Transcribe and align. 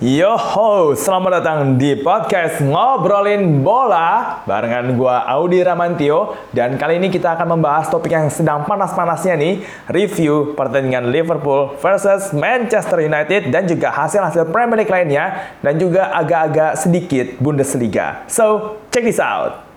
Yo 0.00 0.32
selamat 0.96 1.44
datang 1.44 1.76
di 1.76 1.92
podcast 2.00 2.64
Ngobrolin 2.64 3.60
Bola 3.60 4.40
barengan 4.48 4.96
gua 4.96 5.28
Audi 5.28 5.60
Ramantio 5.60 6.40
dan 6.56 6.80
kali 6.80 6.96
ini 6.96 7.12
kita 7.12 7.36
akan 7.36 7.60
membahas 7.60 7.92
topik 7.92 8.16
yang 8.16 8.32
sedang 8.32 8.64
panas-panasnya 8.64 9.36
nih, 9.36 9.60
review 9.92 10.56
pertandingan 10.56 11.12
Liverpool 11.12 11.76
versus 11.84 12.32
Manchester 12.32 13.04
United 13.04 13.52
dan 13.52 13.68
juga 13.68 13.92
hasil-hasil 13.92 14.48
Premier 14.48 14.80
League 14.80 14.88
lainnya 14.88 15.52
dan 15.60 15.76
juga 15.76 16.08
agak-agak 16.16 16.80
sedikit 16.80 17.36
Bundesliga. 17.36 18.24
So, 18.24 18.80
check 18.88 19.04
this 19.04 19.20
out. 19.20 19.69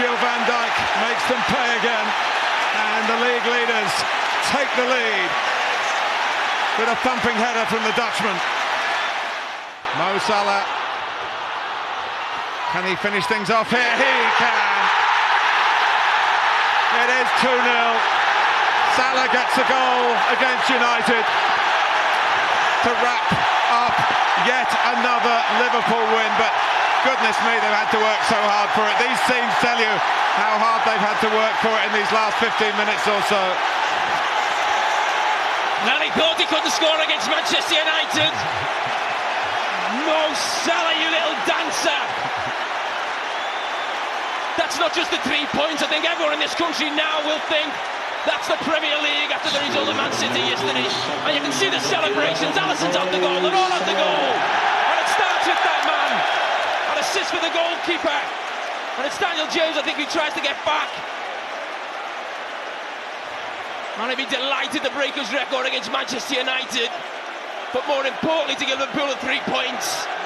Virgil 0.00 0.16
van 0.16 0.44
Dijk 0.48 0.74
makes 1.04 1.24
them 1.28 1.42
pay 1.52 1.68
again. 1.76 2.06
And 2.72 3.02
the 3.04 3.18
league 3.20 3.46
leaders 3.52 3.92
take 4.48 4.70
the 4.72 4.88
lead 4.88 5.30
with 6.80 6.88
a 6.88 6.96
thumping 7.04 7.36
header 7.36 7.68
from 7.68 7.84
the 7.84 7.92
Dutchman. 7.92 8.32
Mo 10.00 10.16
Salah. 10.24 10.64
Can 12.72 12.88
he 12.88 12.96
finish 12.96 13.26
things 13.26 13.50
off 13.50 13.68
here? 13.68 13.92
He 14.00 14.16
can. 14.40 14.80
It 17.04 17.10
is 17.20 17.28
2 17.44 17.52
0. 17.52 17.60
Salah 18.96 19.28
gets 19.36 19.52
a 19.60 19.66
goal 19.68 20.06
against 20.32 20.64
United 20.72 21.24
to 22.88 22.90
wrap 23.04 23.28
up 23.84 23.96
yet 24.48 24.70
another 24.96 25.36
Liverpool 25.60 26.06
win. 26.16 26.32
But 26.40 26.79
goodness 27.04 27.36
me, 27.44 27.54
they've 27.60 27.78
had 27.78 27.90
to 27.92 28.00
work 28.00 28.22
so 28.28 28.38
hard 28.38 28.70
for 28.76 28.84
it. 28.84 28.96
These 29.00 29.20
scenes 29.28 29.52
tell 29.60 29.78
you 29.78 29.92
how 30.36 30.56
hard 30.60 30.80
they've 30.88 31.00
had 31.00 31.18
to 31.24 31.30
work 31.32 31.54
for 31.60 31.72
it 31.72 31.82
in 31.88 31.92
these 31.96 32.10
last 32.12 32.36
15 32.40 32.76
minutes 32.80 33.04
or 33.08 33.20
so. 33.28 33.40
Thought 36.18 36.42
he 36.42 36.46
couldn't 36.50 36.74
score 36.74 36.98
against 37.06 37.30
Manchester 37.30 37.78
United. 37.78 38.34
Mo 40.02 40.34
Salah, 40.66 40.96
you 40.98 41.06
little 41.06 41.38
dancer. 41.46 42.00
That's 44.58 44.74
not 44.82 44.90
just 44.90 45.14
the 45.14 45.22
three 45.22 45.46
points. 45.54 45.86
I 45.86 45.86
think 45.86 46.02
everyone 46.02 46.34
in 46.34 46.42
this 46.42 46.54
country 46.58 46.90
now 46.90 47.22
will 47.22 47.38
think 47.46 47.70
that's 48.26 48.50
the 48.50 48.58
Premier 48.66 48.98
League 49.06 49.30
after 49.30 49.54
the 49.54 49.62
result 49.62 49.86
of 49.86 49.94
Man 49.94 50.10
City 50.18 50.42
yesterday. 50.50 50.82
And 50.82 51.30
you 51.30 51.42
can 51.46 51.54
see 51.54 51.70
the 51.70 51.78
celebrations. 51.78 52.58
Allison's 52.58 52.98
at 52.98 53.06
the 53.14 53.22
goal. 53.22 53.38
They're 53.38 53.54
all 53.54 53.70
at 53.70 53.86
the 53.86 53.94
goal. 53.94 54.30
And 54.90 54.96
it 54.98 55.08
starts 55.14 55.46
with 55.46 55.62
that 55.62 55.82
man. 55.86 56.12
An 56.90 56.96
assist 57.06 57.19
for 57.30 57.38
the 57.38 57.52
goalkeeper. 57.54 58.20
And 58.98 59.06
it's 59.06 59.18
Daniel 59.18 59.46
James, 59.54 59.78
I 59.78 59.82
think, 59.86 59.96
who 59.96 60.06
tries 60.10 60.34
to 60.34 60.42
get 60.42 60.58
back. 60.66 60.90
And 63.96 64.10
I'd 64.10 64.18
be 64.18 64.26
delighted 64.26 64.82
to 64.82 64.90
break 64.92 65.14
his 65.14 65.30
record 65.32 65.66
against 65.66 65.92
Manchester 65.92 66.34
United. 66.34 66.90
But 67.72 67.86
more 67.86 68.02
importantly, 68.02 68.58
to 68.58 68.66
give 68.66 68.78
Liverpool 68.82 69.08
the 69.08 69.20
three 69.22 69.40
points. 69.46 70.19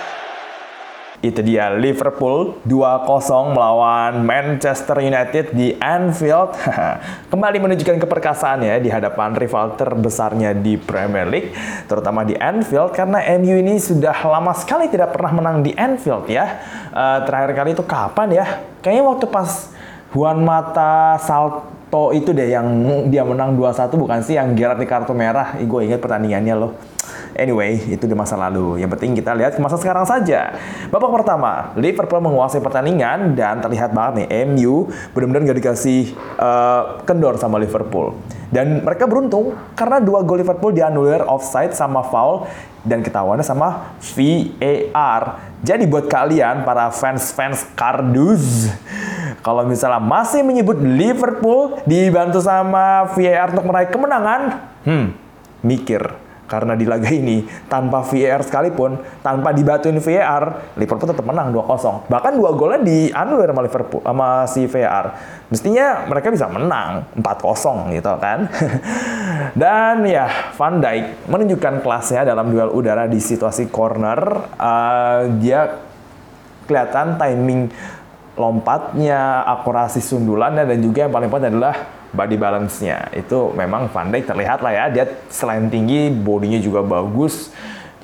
Itu 1.25 1.41
dia 1.41 1.73
Liverpool 1.73 2.61
2-0 2.69 3.57
melawan 3.57 4.21
Manchester 4.29 5.01
United 5.01 5.57
di 5.57 5.73
Anfield. 5.81 6.53
Kembali 7.33 7.65
menunjukkan 7.65 7.97
keperkasaannya 7.97 8.77
di 8.85 8.93
hadapan 8.93 9.33
rival 9.33 9.73
terbesarnya 9.73 10.53
di 10.53 10.77
Premier 10.77 11.25
League, 11.25 11.57
terutama 11.89 12.29
di 12.29 12.37
Anfield 12.37 12.93
karena 12.93 13.25
MU 13.41 13.57
ini 13.57 13.81
sudah 13.81 14.13
lama 14.21 14.53
sekali 14.53 14.93
tidak 14.93 15.17
pernah 15.17 15.33
menang 15.33 15.65
di 15.65 15.73
Anfield 15.73 16.29
ya. 16.29 16.61
Eh, 16.93 17.19
terakhir 17.25 17.57
kali 17.57 17.73
itu 17.73 17.85
kapan 17.89 18.29
ya? 18.29 18.45
Kayaknya 18.85 19.05
waktu 19.09 19.25
pas 19.33 19.73
Juan 20.13 20.45
Mata 20.45 21.17
Salto 21.25 22.13
itu 22.13 22.37
deh 22.37 22.53
yang 22.53 22.69
dia 23.09 23.25
menang 23.25 23.57
2-1 23.57 23.97
bukan 23.97 24.21
sih 24.21 24.37
yang 24.37 24.53
Gerrard 24.53 24.77
di 24.77 24.85
kartu 24.85 25.17
merah. 25.17 25.57
Ih, 25.57 25.65
gue 25.65 25.89
ingat 25.89 26.05
pertandingannya 26.05 26.53
loh. 26.53 26.77
Anyway, 27.35 27.83
itu 27.91 28.07
di 28.07 28.15
masa 28.15 28.39
lalu. 28.39 28.79
Yang 28.79 28.99
penting 28.99 29.19
kita 29.19 29.35
lihat 29.35 29.59
ke 29.59 29.61
masa 29.61 29.75
sekarang 29.75 30.07
saja. 30.07 30.55
Babak 30.89 31.11
pertama, 31.11 31.75
Liverpool 31.75 32.23
menguasai 32.23 32.63
pertandingan 32.63 33.35
dan 33.35 33.59
terlihat 33.59 33.91
banget 33.91 34.25
nih 34.25 34.47
MU 34.55 34.87
benar-benar 35.11 35.51
nggak 35.51 35.59
dikasih 35.59 36.15
eh, 36.39 36.83
kendor 37.03 37.35
sama 37.37 37.59
Liverpool. 37.59 38.15
Dan 38.55 38.87
mereka 38.87 39.11
beruntung 39.11 39.59
karena 39.75 39.99
dua 39.99 40.23
gol 40.23 40.39
Liverpool 40.39 40.71
dianulir 40.71 41.27
offside 41.27 41.75
sama 41.75 42.07
foul 42.07 42.47
dan 42.87 43.03
ketahuannya 43.03 43.43
sama 43.43 43.97
VAR. 43.99 45.23
Jadi 45.65 45.89
buat 45.91 46.07
kalian 46.07 46.63
para 46.63 46.93
fans-fans 46.95 47.67
kardus, 47.75 48.71
kalau 49.43 49.67
misalnya 49.67 49.99
masih 49.99 50.45
menyebut 50.47 50.77
Liverpool 50.79 51.83
dibantu 51.89 52.39
sama 52.45 53.11
VAR 53.11 53.51
untuk 53.57 53.67
meraih 53.67 53.91
kemenangan, 53.91 54.41
hmm, 54.87 55.07
mikir. 55.65 56.24
Karena 56.45 56.77
di 56.77 56.85
laga 56.85 57.09
ini, 57.09 57.41
tanpa 57.67 58.05
VAR 58.05 58.45
sekalipun, 58.45 59.01
tanpa 59.25 59.57
dibatuin 59.57 59.97
VAR, 59.97 60.77
Liverpool 60.77 61.09
tetap 61.09 61.25
menang 61.25 61.57
2-0. 61.57 62.05
Bahkan 62.13 62.33
dua 62.37 62.51
golnya 62.53 62.81
dianulir 62.85 63.49
sama 63.49 63.63
Liverpool, 63.65 64.03
sama 64.05 64.29
si 64.45 64.69
VAR. 64.69 65.07
Mestinya 65.49 66.05
mereka 66.05 66.29
bisa 66.29 66.45
menang 66.53 67.09
4-0 67.17 67.97
gitu 67.97 68.13
kan. 68.21 68.39
Dan 69.61 70.05
ya, 70.05 70.53
Van 70.53 70.85
Dijk 70.85 71.33
menunjukkan 71.33 71.75
kelasnya 71.81 72.29
dalam 72.29 72.53
duel 72.53 72.69
udara 72.77 73.09
di 73.09 73.19
situasi 73.19 73.73
corner. 73.73 74.21
Eh, 74.61 75.21
dia 75.41 75.81
kelihatan 76.69 77.17
timing 77.17 77.73
lompatnya, 78.35 79.47
akurasi 79.47 80.03
sundulannya, 80.03 80.67
dan 80.67 80.79
juga 80.83 81.07
yang 81.07 81.13
paling 81.15 81.31
penting 81.31 81.55
adalah 81.55 81.75
body 82.15 82.39
balance-nya. 82.39 83.11
Itu 83.13 83.51
memang 83.53 83.91
Van 83.91 84.09
Dijk 84.09 84.31
terlihat 84.31 84.63
lah 84.63 84.73
ya, 84.73 84.85
dia 84.89 85.05
selain 85.29 85.67
tinggi, 85.67 86.09
bodinya 86.15 86.63
juga 86.63 86.81
bagus. 86.81 87.51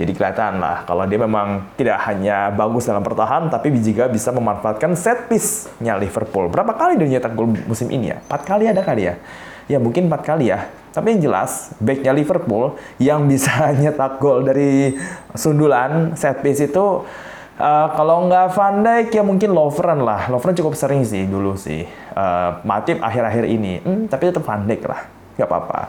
Jadi 0.00 0.16
kelihatan 0.16 0.65
lah 0.65 0.88
kalau 0.88 1.04
dia 1.04 1.21
memang 1.21 1.76
tidak 1.76 2.00
hanya 2.09 2.48
bagus 2.48 2.88
dalam 2.88 3.04
pertahanan, 3.04 3.53
tapi 3.53 3.69
juga 3.84 4.09
bisa 4.09 4.32
memanfaatkan 4.32 4.97
set 4.97 5.28
piece-nya 5.28 6.00
Liverpool. 6.00 6.48
Berapa 6.48 6.72
kali 6.72 6.97
dia 6.97 7.21
nyetak 7.21 7.37
gol 7.37 7.53
musim 7.69 7.93
ini 7.93 8.10
ya? 8.10 8.19
Empat 8.25 8.48
kali 8.48 8.65
ada 8.65 8.81
kali 8.81 9.12
ya? 9.12 9.15
Ya 9.69 9.76
mungkin 9.76 10.09
empat 10.09 10.25
kali 10.25 10.48
ya. 10.48 10.72
Tapi 10.91 11.15
yang 11.15 11.31
jelas, 11.31 11.71
back-nya 11.78 12.16
Liverpool 12.16 12.75
yang 12.97 13.28
bisa 13.28 13.53
nyetak 13.81 14.19
gol 14.19 14.41
dari 14.42 14.97
sundulan 15.37 16.16
set 16.16 16.41
piece 16.41 16.65
itu 16.65 17.04
Uh, 17.60 17.93
kalau 17.93 18.25
nggak 18.25 18.56
Van 18.56 18.81
Dijk 18.81 19.09
ya 19.12 19.22
mungkin 19.22 19.53
Lovren 19.53 20.00
lah. 20.00 20.32
Lovren 20.32 20.56
cukup 20.56 20.72
sering 20.72 21.04
sih 21.04 21.28
dulu 21.28 21.60
sih. 21.60 21.84
Uh, 22.16 22.56
Matip 22.65 23.04
akhir-akhir 23.04 23.44
ini. 23.44 23.84
Hmm, 23.84 24.09
tapi 24.09 24.32
tetap 24.32 24.48
Van 24.48 24.65
Dijk 24.65 24.88
lah. 24.88 25.04
Nggak 25.37 25.44
apa-apa. 25.44 25.81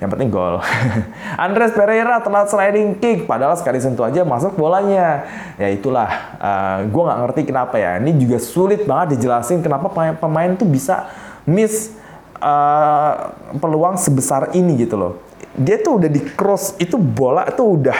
Yang 0.00 0.10
penting 0.16 0.28
gol. 0.32 0.56
Andres 1.44 1.76
Pereira 1.76 2.24
telat 2.24 2.48
sliding 2.48 2.96
kick. 2.96 3.28
Padahal 3.28 3.60
sekali 3.60 3.76
sentuh 3.76 4.08
aja 4.08 4.24
masuk 4.24 4.56
bolanya. 4.56 5.28
Ya 5.60 5.68
itulah. 5.68 6.08
Uh, 6.40 6.88
gue 6.88 7.02
nggak 7.04 7.18
ngerti 7.28 7.40
kenapa 7.44 7.76
ya. 7.76 8.00
Ini 8.00 8.16
juga 8.16 8.40
sulit 8.40 8.88
banget 8.88 9.20
dijelasin 9.20 9.60
kenapa 9.60 9.92
pemain, 9.92 10.16
pemain 10.16 10.50
tuh 10.56 10.64
bisa 10.64 11.12
miss 11.44 11.92
uh, 12.40 13.36
peluang 13.60 14.00
sebesar 14.00 14.56
ini 14.56 14.80
gitu 14.80 14.96
loh 14.96 15.27
dia 15.56 15.80
tuh 15.80 16.02
udah 16.02 16.10
di 16.12 16.20
cross 16.36 16.76
itu 16.76 17.00
bola 17.00 17.48
tuh 17.50 17.80
udah 17.80 17.98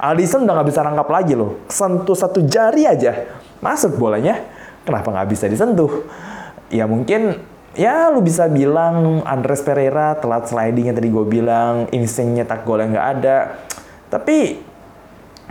Alisson 0.00 0.48
udah 0.48 0.54
nggak 0.58 0.68
bisa 0.68 0.80
rangkap 0.82 1.08
lagi 1.10 1.34
loh. 1.36 1.62
Sentuh 1.68 2.16
satu 2.16 2.42
jari 2.44 2.88
aja 2.88 3.26
masuk 3.60 4.00
bolanya. 4.00 4.40
Kenapa 4.86 5.10
nggak 5.10 5.28
bisa 5.28 5.44
disentuh? 5.50 6.06
Ya 6.70 6.86
mungkin 6.86 7.42
ya 7.76 8.08
lu 8.10 8.22
bisa 8.22 8.46
bilang 8.46 9.22
Andres 9.26 9.62
Pereira 9.62 10.16
telat 10.18 10.48
sliding 10.48 10.90
yang 10.90 10.96
tadi 10.96 11.10
gue 11.10 11.26
bilang 11.26 11.90
insting 11.92 12.38
nyetak 12.38 12.64
gol 12.64 12.80
yang 12.80 12.94
nggak 12.94 13.08
ada. 13.20 13.38
Tapi 14.08 14.62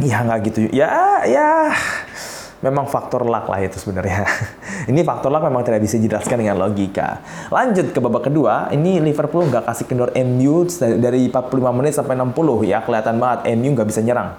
ya 0.02 0.24
nggak 0.24 0.40
gitu. 0.52 0.60
Ya 0.72 1.24
ya 1.28 1.72
memang 2.66 2.90
faktor 2.90 3.22
luck 3.22 3.46
lah 3.46 3.62
itu 3.62 3.78
sebenarnya. 3.78 4.26
ini 4.92 5.06
faktor 5.06 5.30
luck 5.30 5.46
memang 5.46 5.62
tidak 5.62 5.86
bisa 5.86 6.02
dijelaskan 6.02 6.42
dengan 6.42 6.58
logika. 6.58 7.22
Lanjut 7.54 7.94
ke 7.94 8.00
babak 8.02 8.34
kedua, 8.34 8.74
ini 8.74 8.98
Liverpool 8.98 9.46
nggak 9.46 9.70
kasih 9.70 9.86
kendor 9.86 10.10
MU 10.18 10.66
dari 10.98 11.30
45 11.30 11.78
menit 11.78 11.94
sampai 11.94 12.18
60 12.18 12.66
ya 12.66 12.82
kelihatan 12.82 13.22
banget 13.22 13.54
MU 13.54 13.70
nggak 13.78 13.88
bisa 13.88 14.02
nyerang. 14.02 14.34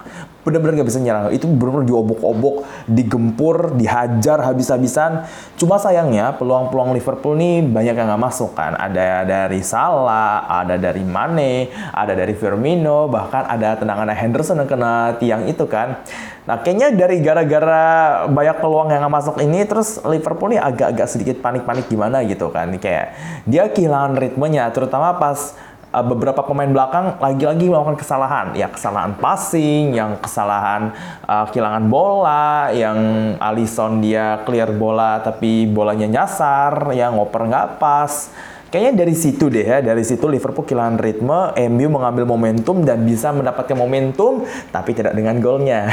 Bener-bener 0.47 0.79
nggak 0.79 0.89
bisa 0.89 1.03
nyerang. 1.03 1.35
Itu 1.35 1.51
bener-bener 1.51 1.91
diobok-obok, 1.91 2.63
digempur, 2.87 3.75
dihajar 3.75 4.47
habis-habisan. 4.47 5.27
Cuma 5.59 5.83
sayangnya 5.83 6.39
peluang-peluang 6.39 6.95
Liverpool 6.95 7.35
nih 7.35 7.67
banyak 7.67 7.99
yang 7.99 8.07
nggak 8.07 8.23
masuk 8.23 8.55
kan. 8.55 8.79
Ada 8.79 9.27
dari 9.27 9.59
Salah, 9.67 10.47
ada 10.47 10.79
dari 10.79 11.03
Mane, 11.03 11.67
ada 11.91 12.15
dari 12.15 12.39
Firmino, 12.39 13.11
bahkan 13.11 13.43
ada 13.51 13.75
tendangan 13.75 14.07
Henderson 14.15 14.63
yang 14.63 14.71
kena 14.71 15.19
tiang 15.19 15.51
itu 15.51 15.67
kan. 15.67 16.07
Nah, 16.47 16.63
kayaknya 16.63 16.95
dari 16.95 17.19
gara-gara 17.19 18.23
banyak 18.31 18.63
peluang 18.63 18.95
yang 18.95 19.03
nggak 19.03 19.15
masuk 19.19 19.43
ini, 19.43 19.67
terus 19.67 19.99
Liverpool 20.07 20.55
nih 20.55 20.63
agak-agak 20.63 21.11
sedikit 21.11 21.43
panik-panik 21.43 21.91
gimana 21.91 22.23
gitu 22.23 22.55
kan. 22.55 22.71
Kayak 22.79 23.19
dia 23.43 23.67
kehilangan 23.67 24.15
ritmenya, 24.15 24.71
terutama 24.71 25.19
pas 25.19 25.59
uh, 25.97 26.05
beberapa 26.05 26.45
pemain 26.45 26.69
belakang 26.69 27.17
lagi-lagi 27.17 27.73
melakukan 27.73 27.97
kesalahan. 27.97 28.53
Ya, 28.53 28.69
kesalahan 28.69 29.17
passing, 29.17 29.97
yang 29.97 30.21
kesalahan 30.21 30.93
uh, 31.25 31.49
kehilangan 31.49 31.89
bola, 31.89 32.69
yang 32.77 32.99
Alisson 33.41 34.05
dia 34.05 34.45
clear 34.45 34.69
bola 34.77 35.25
tapi 35.25 35.65
bolanya 35.65 36.05
nyasar, 36.05 36.93
yang 36.93 37.17
ngoper 37.17 37.49
nggak 37.49 37.81
pas. 37.81 38.29
Kayaknya 38.77 39.09
dari 39.09 39.17
situ 39.17 39.49
deh 39.49 39.65
ya, 39.65 39.81
dari 39.81 40.05
situ 40.05 40.29
Liverpool 40.29 40.69
kehilangan 40.69 41.01
ritme, 41.01 41.57
MU 41.73 41.89
mengambil 41.89 42.29
momentum 42.29 42.85
dan 42.85 43.09
bisa 43.09 43.33
mendapatkan 43.33 43.73
momentum, 43.73 44.45
tapi 44.69 44.93
tidak 44.93 45.17
dengan 45.17 45.41
golnya. 45.41 45.89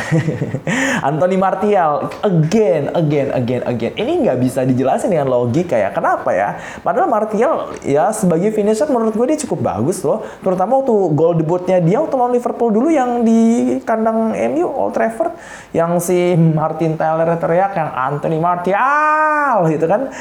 Anthony 1.07 1.39
Martial, 1.39 2.11
again, 2.27 2.91
again, 2.91 3.31
again, 3.31 3.63
again. 3.63 3.95
Ini 3.95 4.27
nggak 4.27 4.35
bisa 4.35 4.67
dijelasin 4.67 5.15
dengan 5.15 5.31
logika 5.31 5.79
ya. 5.79 5.95
Kenapa 5.95 6.35
ya? 6.35 6.59
Padahal 6.83 7.07
Martial 7.07 7.71
ya 7.87 8.11
sebagai 8.11 8.51
finisher 8.51 8.91
menurut 8.91 9.15
gue 9.15 9.31
dia 9.31 9.39
cukup 9.47 9.63
bagus 9.63 10.03
loh. 10.03 10.27
Terutama 10.43 10.83
waktu 10.83 10.95
gol 11.15 11.39
debutnya 11.39 11.79
dia 11.79 12.03
waktu 12.03 12.19
lawan 12.19 12.35
Liverpool 12.35 12.67
dulu 12.67 12.91
yang 12.91 13.23
di 13.23 13.79
kandang 13.87 14.35
MU 14.35 14.67
Old 14.67 14.91
Trafford, 14.91 15.31
yang 15.71 16.03
si 16.03 16.35
Martin 16.35 16.99
Taylor 16.99 17.31
teriak 17.39 17.79
yang 17.79 17.95
Anthony 17.95 18.43
Martial 18.43 19.71
gitu 19.71 19.87
kan. 19.87 20.11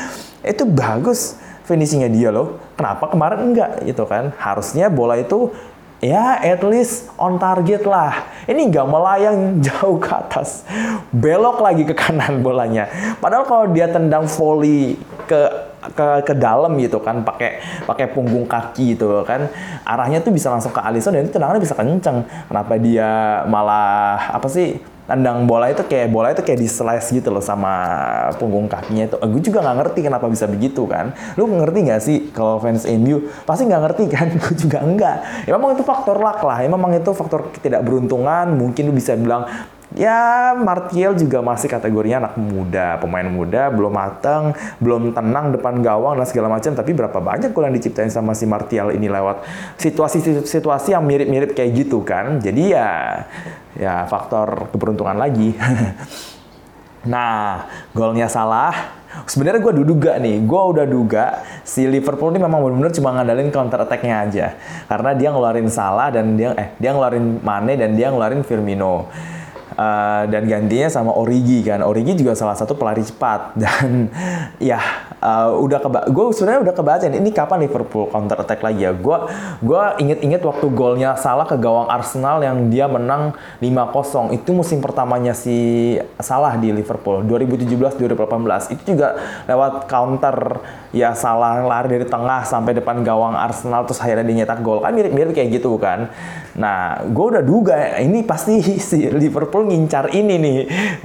Itu 0.46 0.62
bagus 0.62 1.42
finishingnya 1.66 2.10
dia 2.10 2.28
loh. 2.34 2.58
Kenapa 2.74 3.10
kemarin 3.10 3.52
enggak 3.52 3.82
gitu 3.86 4.04
kan? 4.06 4.34
Harusnya 4.38 4.90
bola 4.90 5.18
itu 5.18 5.50
ya 6.02 6.42
at 6.42 6.60
least 6.66 7.08
on 7.14 7.38
target 7.38 7.86
lah. 7.86 8.26
Ini 8.50 8.68
nggak 8.68 8.86
melayang 8.90 9.38
jauh 9.66 9.96
ke 10.02 10.10
atas, 10.10 10.66
belok 11.14 11.62
lagi 11.62 11.86
ke 11.86 11.94
kanan 11.94 12.42
bolanya. 12.42 12.90
Padahal 13.22 13.46
kalau 13.46 13.66
dia 13.70 13.86
tendang 13.86 14.26
volley 14.26 14.98
ke 15.30 15.72
ke 15.82 16.22
ke 16.22 16.34
dalam 16.38 16.78
gitu 16.78 17.02
kan 17.02 17.26
pakai 17.26 17.58
pakai 17.82 18.06
punggung 18.14 18.46
kaki 18.46 18.94
gitu 18.94 19.26
kan 19.26 19.50
arahnya 19.82 20.22
tuh 20.22 20.30
bisa 20.30 20.46
langsung 20.46 20.70
ke 20.70 20.78
Alisson 20.78 21.10
dan 21.10 21.26
itu 21.26 21.34
tendangannya 21.34 21.58
bisa 21.58 21.74
kenceng 21.74 22.22
kenapa 22.22 22.78
dia 22.78 23.42
malah 23.50 24.30
apa 24.30 24.46
sih 24.46 24.78
tendang 25.02 25.50
bola 25.50 25.66
itu 25.68 25.82
kayak 25.82 26.08
bola 26.14 26.30
itu 26.30 26.46
kayak 26.46 26.60
di 26.62 26.68
slice 26.70 27.10
gitu 27.10 27.34
loh 27.34 27.42
sama 27.42 27.74
punggung 28.38 28.70
kakinya 28.70 29.10
itu. 29.10 29.16
Gue 29.18 29.42
juga 29.42 29.58
nggak 29.66 29.76
ngerti 29.82 30.00
kenapa 30.06 30.26
bisa 30.30 30.46
begitu 30.46 30.86
kan. 30.86 31.10
Lu 31.34 31.50
ngerti 31.50 31.78
nggak 31.82 32.00
sih 32.00 32.16
kalau 32.30 32.62
fans 32.62 32.86
MU 32.86 33.26
pasti 33.42 33.66
nggak 33.66 33.82
ngerti 33.82 34.04
kan? 34.08 34.26
Gue 34.42 34.54
juga 34.54 34.78
enggak. 34.82 35.46
Ya 35.46 35.50
memang 35.58 35.74
itu 35.74 35.82
faktor 35.82 36.22
luck 36.22 36.40
lah. 36.46 36.58
Ya 36.62 36.68
memang 36.70 36.94
itu 36.94 37.10
faktor 37.10 37.50
tidak 37.58 37.82
beruntungan. 37.82 38.54
Mungkin 38.54 38.82
lu 38.88 38.94
bisa 38.94 39.18
bilang 39.18 39.46
ya 39.96 40.52
Martial 40.56 41.12
juga 41.16 41.44
masih 41.44 41.68
kategorinya 41.68 42.28
anak 42.28 42.34
muda, 42.40 42.96
pemain 43.00 43.26
muda, 43.28 43.68
belum 43.68 43.92
matang, 43.92 44.56
belum 44.80 45.12
tenang 45.12 45.52
depan 45.52 45.80
gawang 45.84 46.16
dan 46.16 46.26
segala 46.28 46.48
macam. 46.52 46.72
Tapi 46.72 46.90
berapa 46.92 47.18
banyak 47.18 47.50
gol 47.52 47.68
yang 47.68 47.76
diciptain 47.76 48.08
sama 48.08 48.32
si 48.32 48.48
Martial 48.48 48.92
ini 48.92 49.08
lewat 49.08 49.44
situasi-situasi 49.80 50.96
yang 50.96 51.04
mirip-mirip 51.04 51.52
kayak 51.52 51.70
gitu 51.76 52.00
kan. 52.04 52.40
Jadi 52.40 52.72
ya 52.72 52.88
ya 53.76 54.04
faktor 54.08 54.72
keberuntungan 54.72 55.16
lagi. 55.16 55.56
nah, 57.12 57.68
golnya 57.92 58.28
salah. 58.28 59.00
Sebenarnya 59.28 59.60
gue 59.60 59.84
duga 59.84 60.16
nih, 60.16 60.40
gue 60.40 60.62
udah 60.72 60.88
duga 60.88 61.44
si 61.68 61.84
Liverpool 61.84 62.32
ini 62.32 62.40
memang 62.40 62.64
benar-benar 62.64 62.96
cuma 62.96 63.12
ngandalin 63.12 63.52
counter 63.52 63.84
attack-nya 63.84 64.24
aja. 64.24 64.46
Karena 64.88 65.12
dia 65.12 65.28
ngeluarin 65.28 65.68
salah 65.68 66.08
dan 66.08 66.32
dia 66.32 66.56
eh 66.56 66.72
dia 66.80 66.96
ngeluarin 66.96 67.44
Mane 67.44 67.76
dan 67.76 67.92
dia 67.92 68.08
ngeluarin 68.08 68.40
Firmino. 68.40 69.12
Uh, 69.72 70.28
dan 70.28 70.44
gantinya 70.44 70.88
sama 70.92 71.16
Origi 71.16 71.64
kan. 71.64 71.80
Origi 71.80 72.12
juga 72.18 72.36
salah 72.36 72.54
satu 72.54 72.76
pelari 72.76 73.00
cepat 73.02 73.52
dan 73.62 74.12
ya 74.60 74.80
uh, 75.22 75.56
udah 75.56 75.78
keba 75.80 76.00
gue 76.10 76.24
sebenarnya 76.34 76.60
udah 76.68 76.74
kebaca 76.74 77.04
ini 77.08 77.30
kapan 77.32 77.64
Liverpool 77.64 78.08
counter 78.12 78.36
attack 78.40 78.60
lagi 78.60 78.84
ya. 78.84 78.92
Gue 78.92 79.16
gue 79.64 79.82
inget-inget 80.02 80.42
waktu 80.44 80.66
golnya 80.72 81.16
salah 81.16 81.48
ke 81.48 81.56
gawang 81.56 81.88
Arsenal 81.88 82.44
yang 82.44 82.68
dia 82.68 82.84
menang 82.90 83.32
5-0 83.62 84.36
itu 84.36 84.50
musim 84.52 84.78
pertamanya 84.82 85.32
si 85.32 85.96
Salah 86.20 86.58
di 86.60 86.70
Liverpool 86.70 87.24
2017-2018 87.26 88.74
itu 88.74 88.82
juga 88.94 89.16
lewat 89.48 89.88
counter 89.88 90.60
ya 90.92 91.16
salah 91.16 91.64
lari 91.64 91.98
dari 91.98 92.06
tengah 92.06 92.44
sampai 92.44 92.76
depan 92.76 93.00
gawang 93.00 93.34
Arsenal 93.34 93.88
terus 93.88 94.00
akhirnya 94.00 94.24
dia 94.28 94.44
nyetak 94.44 94.60
gol 94.60 94.84
kan 94.84 94.92
mirip-mirip 94.92 95.32
kayak 95.32 95.60
gitu 95.60 95.74
kan. 95.80 96.12
Nah 96.58 97.00
gue 97.08 97.26
udah 97.36 97.44
duga 97.44 97.96
ini 98.00 98.20
pasti 98.24 98.60
si 98.92 99.08
Liverpool 99.08 99.68
ngincar 99.68 100.12
ini 100.12 100.36
nih. 100.36 100.58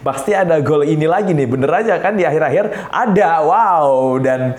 Pasti 0.04 0.36
ada 0.36 0.60
gol 0.60 0.84
ini 0.84 1.08
lagi 1.08 1.32
nih 1.32 1.48
bener 1.48 1.72
aja 1.72 2.00
kan 2.04 2.20
di 2.20 2.28
akhir-akhir? 2.28 2.92
Ada 2.92 3.32
wow. 3.44 3.88
Dan 4.20 4.56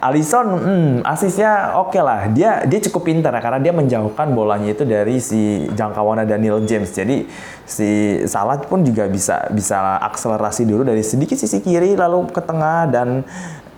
Alisson 0.00 0.46
hmm, 0.48 0.92
asisnya 1.04 1.76
oke 1.76 1.92
okay 1.92 2.02
lah. 2.02 2.20
Dia 2.32 2.64
dia 2.64 2.80
cukup 2.88 3.10
pintar 3.10 3.36
ya 3.36 3.40
karena 3.44 3.60
dia 3.60 3.72
menjauhkan 3.76 4.32
bolanya 4.32 4.72
itu 4.72 4.84
dari 4.88 5.20
si 5.20 5.68
jangkauannya 5.72 6.24
Daniel 6.24 6.64
James. 6.64 6.88
Jadi 6.92 7.28
si 7.68 8.20
Salah 8.24 8.58
pun 8.60 8.82
juga 8.82 9.06
bisa 9.06 9.46
bisa 9.52 10.00
akselerasi 10.02 10.64
dulu 10.64 10.82
dari 10.82 11.04
sedikit 11.04 11.36
sisi 11.36 11.60
kiri 11.60 11.94
lalu 11.94 12.28
ke 12.32 12.40
tengah 12.42 12.88
dan 12.88 13.22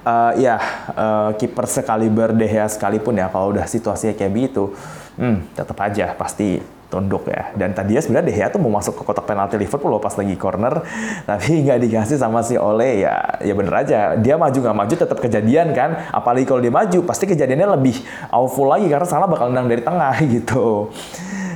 uh, 0.07 0.33
ya 0.39 0.57
uh, 0.95 1.31
kiper 1.35 1.67
sekaliber 1.67 2.35
De 2.35 2.47
sekalipun 2.47 3.19
ya 3.19 3.31
kalau 3.31 3.55
udah 3.55 3.67
situasinya 3.67 4.15
kayak 4.15 4.33
begitu 4.33 4.75
hmm, 5.19 5.57
tetap 5.57 5.77
aja 5.83 6.15
pasti 6.15 6.63
tunduk 6.93 7.25
ya. 7.25 7.57
Dan 7.57 7.73
tadinya 7.73 8.05
sebenarnya 8.05 8.27
De 8.29 8.35
Gea 8.37 8.49
tuh 8.53 8.61
mau 8.61 8.69
masuk 8.77 9.01
ke 9.01 9.03
kotak 9.09 9.25
penalti 9.25 9.57
Liverpool 9.57 9.97
pas 9.97 10.13
lagi 10.13 10.37
corner, 10.37 10.85
tapi 11.29 11.65
nggak 11.65 11.81
dikasih 11.89 12.21
sama 12.21 12.45
si 12.45 12.61
Ole 12.61 13.01
ya. 13.01 13.41
Ya 13.41 13.57
bener 13.57 13.73
aja, 13.73 14.21
dia 14.21 14.37
maju 14.37 14.53
nggak 14.53 14.77
maju 14.77 14.95
tetap 14.95 15.17
kejadian 15.17 15.73
kan. 15.73 16.13
Apalagi 16.13 16.45
kalau 16.45 16.61
dia 16.61 16.69
maju, 16.69 16.99
pasti 17.09 17.25
kejadiannya 17.25 17.81
lebih 17.81 17.97
awful 18.29 18.69
lagi 18.69 18.93
karena 18.93 19.09
salah 19.09 19.25
bakal 19.25 19.49
nendang 19.49 19.73
dari 19.73 19.81
tengah 19.81 20.15
gitu. 20.37 20.93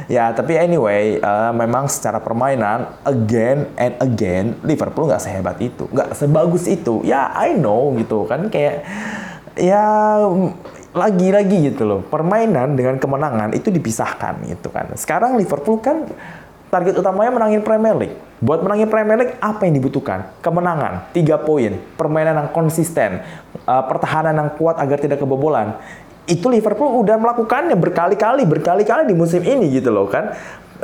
Ya, 0.06 0.30
tapi 0.30 0.54
anyway, 0.54 1.18
uh, 1.18 1.50
memang 1.50 1.90
secara 1.90 2.22
permainan, 2.22 2.94
again 3.02 3.66
and 3.74 3.98
again, 3.98 4.54
Liverpool 4.62 5.10
nggak 5.10 5.18
sehebat 5.18 5.58
itu. 5.58 5.90
Nggak 5.90 6.14
sebagus 6.14 6.70
itu. 6.70 7.02
Ya, 7.02 7.34
I 7.34 7.58
know 7.58 7.90
gitu 7.98 8.22
kan. 8.22 8.46
Kayak, 8.46 8.86
ya 9.58 9.82
lagi-lagi 10.96 11.70
gitu 11.70 11.84
loh. 11.84 12.00
Permainan 12.08 12.72
dengan 12.72 12.96
kemenangan 12.96 13.52
itu 13.52 13.68
dipisahkan 13.68 14.40
gitu 14.48 14.72
kan. 14.72 14.90
Sekarang 14.96 15.36
Liverpool 15.36 15.78
kan 15.84 16.08
target 16.72 16.96
utamanya 16.96 17.30
menangin 17.36 17.60
Premier 17.60 17.94
League. 17.94 18.16
Buat 18.40 18.64
menangin 18.64 18.88
Premier 18.88 19.16
League, 19.20 19.34
apa 19.40 19.64
yang 19.68 19.76
dibutuhkan? 19.76 20.32
Kemenangan, 20.40 21.12
tiga 21.12 21.40
poin, 21.40 21.76
permainan 21.96 22.36
yang 22.36 22.50
konsisten, 22.52 23.20
uh, 23.68 23.84
pertahanan 23.84 24.34
yang 24.36 24.50
kuat 24.56 24.80
agar 24.80 24.96
tidak 24.96 25.20
kebobolan 25.20 25.76
itu 26.26 26.50
Liverpool 26.50 27.06
udah 27.06 27.16
melakukannya 27.22 27.78
berkali-kali 27.78 28.42
berkali-kali 28.50 29.06
di 29.06 29.14
musim 29.14 29.46
ini 29.46 29.70
gitu 29.70 29.94
loh 29.94 30.10
kan 30.10 30.34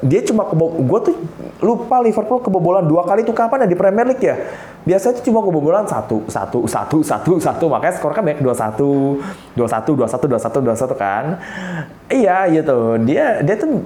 dia 0.00 0.25
cuma 0.25 0.49
kebo 0.49 0.72
gue 0.80 1.00
tuh 1.12 1.16
lupa 1.61 2.00
Liverpool 2.00 2.40
kebobolan 2.40 2.88
dua 2.88 3.04
kali 3.04 3.28
itu 3.28 3.37
kapan 3.37 3.66
ya 3.66 3.68
di 3.68 3.76
Premier 3.76 4.08
League 4.08 4.25
ya? 4.25 4.40
Biasanya 4.82 5.20
tuh 5.20 5.25
cuma 5.30 5.44
kebobolan 5.44 5.84
satu 5.84 6.25
satu 6.26 6.64
satu 6.64 7.04
satu 7.04 7.37
satu 7.37 7.64
makanya 7.68 8.00
skor 8.00 8.16
kan 8.16 8.25
banyak 8.25 8.40
dua 8.40 8.56
satu 8.56 9.20
dua 9.52 9.68
satu 9.68 9.90
dua 9.92 10.08
satu 10.08 10.25
dua 10.26 10.40
satu 10.40 10.58
dua 10.64 10.75
satu 10.75 10.94
kan? 10.96 11.37
Iya 12.08 12.49
gitu. 12.50 12.96
Dia 13.04 13.44
dia 13.44 13.54
tuh 13.61 13.84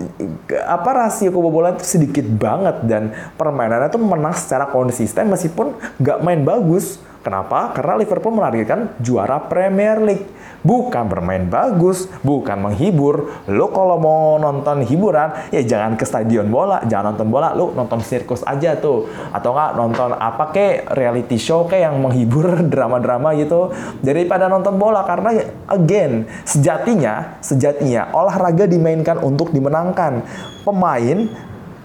apa 0.62 0.90
rasio 0.94 1.34
kebobolan 1.34 1.75
tuh 1.76 1.88
sedikit 1.88 2.25
banget 2.25 2.86
dan 2.86 3.10
permainannya 3.34 3.90
tuh 3.90 4.00
menang 4.00 4.32
secara 4.38 4.70
konsisten 4.70 5.26
meskipun 5.26 5.75
nggak 5.98 6.18
main 6.22 6.46
bagus 6.46 7.02
Kenapa? 7.26 7.75
Karena 7.75 7.99
Liverpool 7.99 8.38
menargetkan 8.38 9.02
juara 9.02 9.42
Premier 9.42 9.99
League. 9.99 10.30
Bukan 10.62 11.11
bermain 11.11 11.42
bagus, 11.50 12.06
bukan 12.23 12.71
menghibur. 12.71 13.35
Lo 13.50 13.75
kalau 13.75 13.99
mau 13.99 14.38
nonton 14.38 14.87
hiburan, 14.87 15.50
ya 15.50 15.59
jangan 15.66 15.99
ke 15.99 16.06
stadion 16.06 16.47
bola, 16.47 16.87
jangan 16.87 17.18
nonton 17.18 17.26
bola, 17.26 17.50
lo 17.50 17.75
nonton 17.75 17.99
sirkus 17.99 18.47
aja 18.47 18.78
tuh. 18.78 19.11
Atau 19.35 19.59
nggak 19.59 19.75
nonton 19.75 20.14
apa 20.14 20.54
kek, 20.54 20.87
reality 20.95 21.35
show 21.35 21.66
kayak 21.66 21.90
yang 21.90 21.99
menghibur 21.99 22.47
drama-drama 22.73 23.35
gitu. 23.35 23.75
Daripada 24.06 24.47
nonton 24.47 24.78
bola, 24.78 25.02
karena 25.02 25.35
again, 25.66 26.30
sejatinya, 26.47 27.42
sejatinya 27.42 28.14
olahraga 28.14 28.71
dimainkan 28.71 29.18
untuk 29.18 29.50
dimenangkan. 29.50 30.23
Pemain 30.62 31.26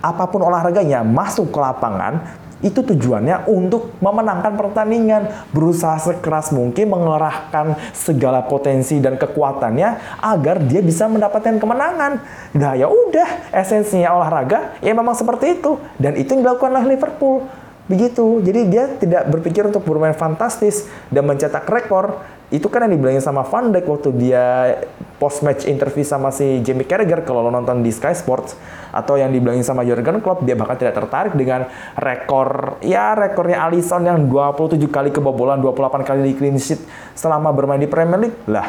apa 0.01 0.25
pun 0.29 0.41
olahraganya 0.41 1.05
masuk 1.05 1.53
ke 1.53 1.59
lapangan 1.61 2.40
itu 2.61 2.81
tujuannya 2.85 3.49
untuk 3.49 3.97
memenangkan 4.01 4.53
pertandingan, 4.53 5.29
berusaha 5.53 5.97
sekeras 5.97 6.53
mungkin 6.53 6.93
mengerahkan 6.93 7.77
segala 7.93 8.45
potensi 8.45 9.01
dan 9.01 9.17
kekuatannya 9.17 10.21
agar 10.21 10.61
dia 10.65 10.81
bisa 10.85 11.09
mendapatkan 11.09 11.57
kemenangan. 11.57 12.21
Nah 12.57 12.73
ya 12.77 12.85
udah, 12.89 13.53
esensinya 13.53 14.13
olahraga 14.13 14.77
ya 14.79 14.93
memang 14.93 15.17
seperti 15.17 15.61
itu 15.61 15.81
dan 15.97 16.13
itu 16.17 16.37
yang 16.37 16.45
dilakukan 16.45 16.71
oleh 16.77 16.95
Liverpool. 16.97 17.45
Begitu. 17.89 18.39
Jadi 18.39 18.61
dia 18.71 18.87
tidak 18.95 19.27
berpikir 19.27 19.67
untuk 19.67 19.83
bermain 19.83 20.15
fantastis 20.15 20.87
dan 21.11 21.27
mencetak 21.27 21.67
rekor 21.67 22.23
itu 22.51 22.67
kan 22.67 22.83
yang 22.83 22.99
dibilangin 22.99 23.23
sama 23.23 23.47
Van 23.47 23.71
Dijk 23.71 23.87
waktu 23.87 24.09
dia 24.19 24.75
post 25.15 25.39
match 25.39 25.63
interview 25.63 26.03
sama 26.03 26.35
si 26.35 26.59
Jamie 26.59 26.83
Carragher 26.83 27.23
kalau 27.23 27.47
lo 27.47 27.51
nonton 27.51 27.79
di 27.79 27.91
Sky 27.95 28.11
Sports 28.11 28.59
atau 28.91 29.15
yang 29.15 29.31
dibilangin 29.31 29.63
sama 29.63 29.87
Jurgen 29.87 30.19
Klopp 30.19 30.43
dia 30.43 30.53
bahkan 30.53 30.75
tidak 30.75 30.99
tertarik 30.99 31.33
dengan 31.33 31.67
rekor 31.95 32.77
ya 32.83 33.15
rekornya 33.15 33.63
Alisson 33.65 34.03
yang 34.03 34.27
27 34.27 34.77
kali 34.91 35.09
kebobolan 35.15 35.63
28 35.63 36.07
kali 36.07 36.19
di 36.31 36.33
clean 36.35 36.59
sheet 36.59 36.83
selama 37.15 37.55
bermain 37.55 37.79
di 37.79 37.87
Premier 37.87 38.19
League. 38.29 38.37
Lah 38.51 38.67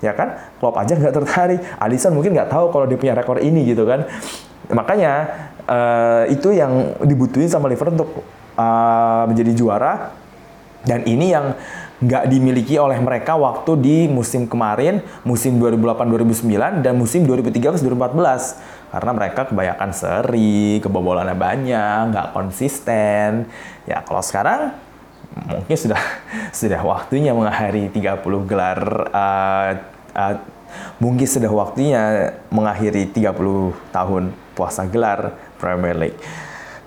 ya 0.00 0.16
kan? 0.16 0.36
Klopp 0.58 0.76
aja 0.80 0.96
nggak 0.96 1.14
tertarik. 1.14 1.60
Alisson 1.78 2.12
mungkin 2.12 2.34
nggak 2.34 2.50
tahu 2.50 2.72
kalau 2.74 2.84
dia 2.88 2.98
punya 2.98 3.14
rekor 3.14 3.38
ini 3.38 3.64
gitu 3.68 3.86
kan? 3.86 4.04
Makanya 4.72 5.12
uh, 5.66 6.24
itu 6.28 6.52
yang 6.54 6.98
dibutuhin 7.04 7.48
sama 7.48 7.68
Liverpool 7.68 7.96
untuk 8.00 8.12
uh, 8.56 9.24
menjadi 9.28 9.52
juara. 9.54 9.92
Dan 10.80 11.04
ini 11.04 11.28
yang 11.28 11.52
nggak 12.00 12.32
dimiliki 12.32 12.80
oleh 12.80 12.96
mereka 12.96 13.36
waktu 13.36 13.76
di 13.76 13.96
musim 14.08 14.48
kemarin, 14.48 15.04
musim 15.28 15.60
2008-2009 15.60 16.80
dan 16.80 16.96
musim 16.96 17.28
2013-2014 17.28 18.79
karena 18.90 19.10
mereka 19.14 19.46
kebanyakan 19.46 19.90
seri, 19.94 20.82
kebobolannya 20.82 21.38
banyak, 21.38 22.10
nggak 22.10 22.28
konsisten. 22.34 23.46
Ya 23.86 24.02
kalau 24.02 24.22
sekarang 24.22 24.74
mungkin 25.46 25.76
sudah 25.78 26.02
sudah 26.60 26.80
waktunya 26.82 27.30
mengakhiri 27.30 27.90
30 27.94 28.50
gelar 28.50 28.80
uh, 29.14 29.70
uh, 30.14 30.34
mungkin 30.98 31.26
sudah 31.26 31.50
waktunya 31.50 32.34
mengakhiri 32.50 33.10
30 33.10 33.30
tahun 33.94 34.34
puasa 34.58 34.86
gelar 34.90 35.38
Premier 35.58 35.96
League. 35.96 36.18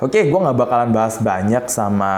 Oke, 0.03 0.19
okay, 0.19 0.23
gue 0.27 0.35
nggak 0.35 0.59
bakalan 0.59 0.91
bahas 0.91 1.15
banyak 1.23 1.63
sama 1.71 2.11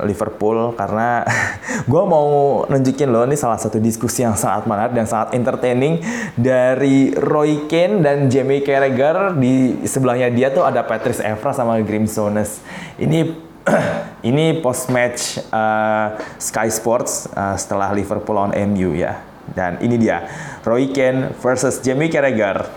Liverpool 0.00 0.72
karena 0.72 1.20
gue 1.92 2.02
mau 2.08 2.64
nunjukin 2.64 3.12
lo 3.12 3.28
ini 3.28 3.36
salah 3.36 3.60
satu 3.60 3.76
diskusi 3.76 4.24
yang 4.24 4.32
sangat 4.32 4.64
menarik 4.64 4.96
dan 4.96 5.04
sangat 5.04 5.36
entertaining 5.36 6.00
dari 6.40 7.12
Roy 7.12 7.68
Keane 7.68 8.00
dan 8.00 8.32
Jamie 8.32 8.64
Carragher 8.64 9.36
di 9.36 9.84
sebelahnya 9.84 10.32
dia 10.32 10.56
tuh 10.56 10.64
ada 10.64 10.88
Patrice 10.88 11.20
Evra 11.20 11.52
sama 11.52 11.76
Grim 11.84 12.08
Sones. 12.08 12.64
Ini 12.96 13.28
ini 14.32 14.64
post 14.64 14.88
match 14.88 15.36
uh, 15.52 16.16
Sky 16.40 16.72
Sports 16.72 17.28
uh, 17.36 17.60
setelah 17.60 17.92
Liverpool 17.92 18.40
on 18.40 18.56
MU 18.72 18.96
ya. 18.96 19.20
Dan 19.52 19.84
ini 19.84 20.00
dia 20.00 20.24
Roy 20.64 20.88
Keane 20.88 21.36
versus 21.44 21.76
Jamie 21.84 22.08
Carragher. 22.08 22.72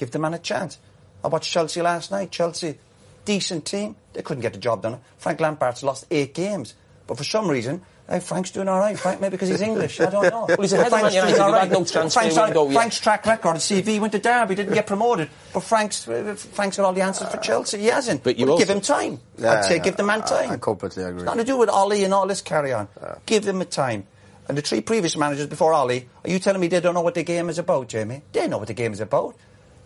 Give 0.00 0.08
the 0.08 0.16
man 0.16 0.32
a 0.32 0.40
chance. 0.40 0.80
I 1.20 1.28
watched 1.28 1.52
Chelsea 1.52 1.84
last 1.84 2.08
night. 2.08 2.32
Chelsea 2.32 2.80
decent 3.24 3.64
team. 3.66 3.96
They 4.12 4.22
couldn't 4.22 4.42
get 4.42 4.52
the 4.52 4.58
job 4.58 4.82
done. 4.82 5.00
Frank 5.18 5.40
Lampard's 5.40 5.82
lost 5.82 6.06
eight 6.10 6.34
games. 6.34 6.74
But 7.06 7.18
for 7.18 7.24
some 7.24 7.48
reason, 7.50 7.82
hey, 8.08 8.20
Frank's 8.20 8.50
doing 8.50 8.66
all 8.68 8.78
right. 8.78 8.98
Frank, 8.98 9.20
maybe 9.20 9.32
because 9.32 9.50
he's 9.50 9.60
English. 9.60 10.00
I 10.00 10.08
don't 10.08 10.22
know. 10.30 10.44
well, 10.48 10.56
he's 10.58 10.72
ahead 10.72 10.88
Frank's 10.88 11.08
of 11.08 11.12
Man 11.12 11.12
United. 11.14 11.30
doing 11.32 11.40
all 11.42 11.46
They've 11.48 11.54
right. 11.54 11.68
had 11.68 11.70
no 11.78 11.84
transfer 11.84 12.20
Frank's, 12.20 12.36
window 12.38 12.64
yet. 12.64 12.74
Frank's 12.74 13.00
track 13.00 13.26
record, 13.26 13.56
CV, 13.56 14.00
went 14.00 14.12
to 14.12 14.18
Derby, 14.18 14.54
didn't 14.54 14.72
get 14.72 14.86
promoted. 14.86 15.28
But 15.52 15.60
Frank's 15.60 16.04
Frank's 16.04 16.76
got 16.78 16.86
all 16.86 16.92
the 16.94 17.02
answers 17.02 17.28
for 17.28 17.36
Chelsea. 17.38 17.78
He 17.80 17.86
hasn't. 17.86 18.22
But 18.22 18.38
you 18.38 18.46
Well, 18.46 18.56
give 18.56 18.70
him 18.70 18.80
time. 18.80 19.20
Yeah, 19.36 19.52
I'd 19.52 19.64
say 19.66 19.76
yeah, 19.76 19.82
give 19.82 19.96
the 19.98 20.02
man 20.02 20.22
time. 20.22 20.50
I 20.50 20.56
completely 20.56 21.02
agree. 21.04 21.16
It's 21.16 21.24
nothing 21.26 21.40
to 21.40 21.44
do 21.44 21.58
with 21.58 21.68
Ollie 21.68 22.04
and 22.04 22.14
all 22.14 22.26
this 22.26 22.40
carry 22.40 22.72
on. 22.72 22.88
Give 23.26 23.46
him 23.46 23.60
a 23.60 23.64
time. 23.66 24.06
And 24.48 24.56
the 24.58 24.62
three 24.62 24.80
previous 24.82 25.16
managers 25.16 25.46
before 25.46 25.72
Ollie, 25.72 26.08
are 26.24 26.30
you 26.30 26.38
telling 26.38 26.60
me 26.60 26.68
they 26.68 26.80
don't 26.80 26.94
know 26.94 27.00
what 27.00 27.14
the 27.14 27.22
game 27.22 27.48
is 27.48 27.58
about, 27.58 27.88
Jamie? 27.88 28.22
They 28.32 28.46
know 28.46 28.58
what 28.58 28.68
the 28.68 28.74
game 28.74 28.92
is 28.92 29.00
about. 29.00 29.36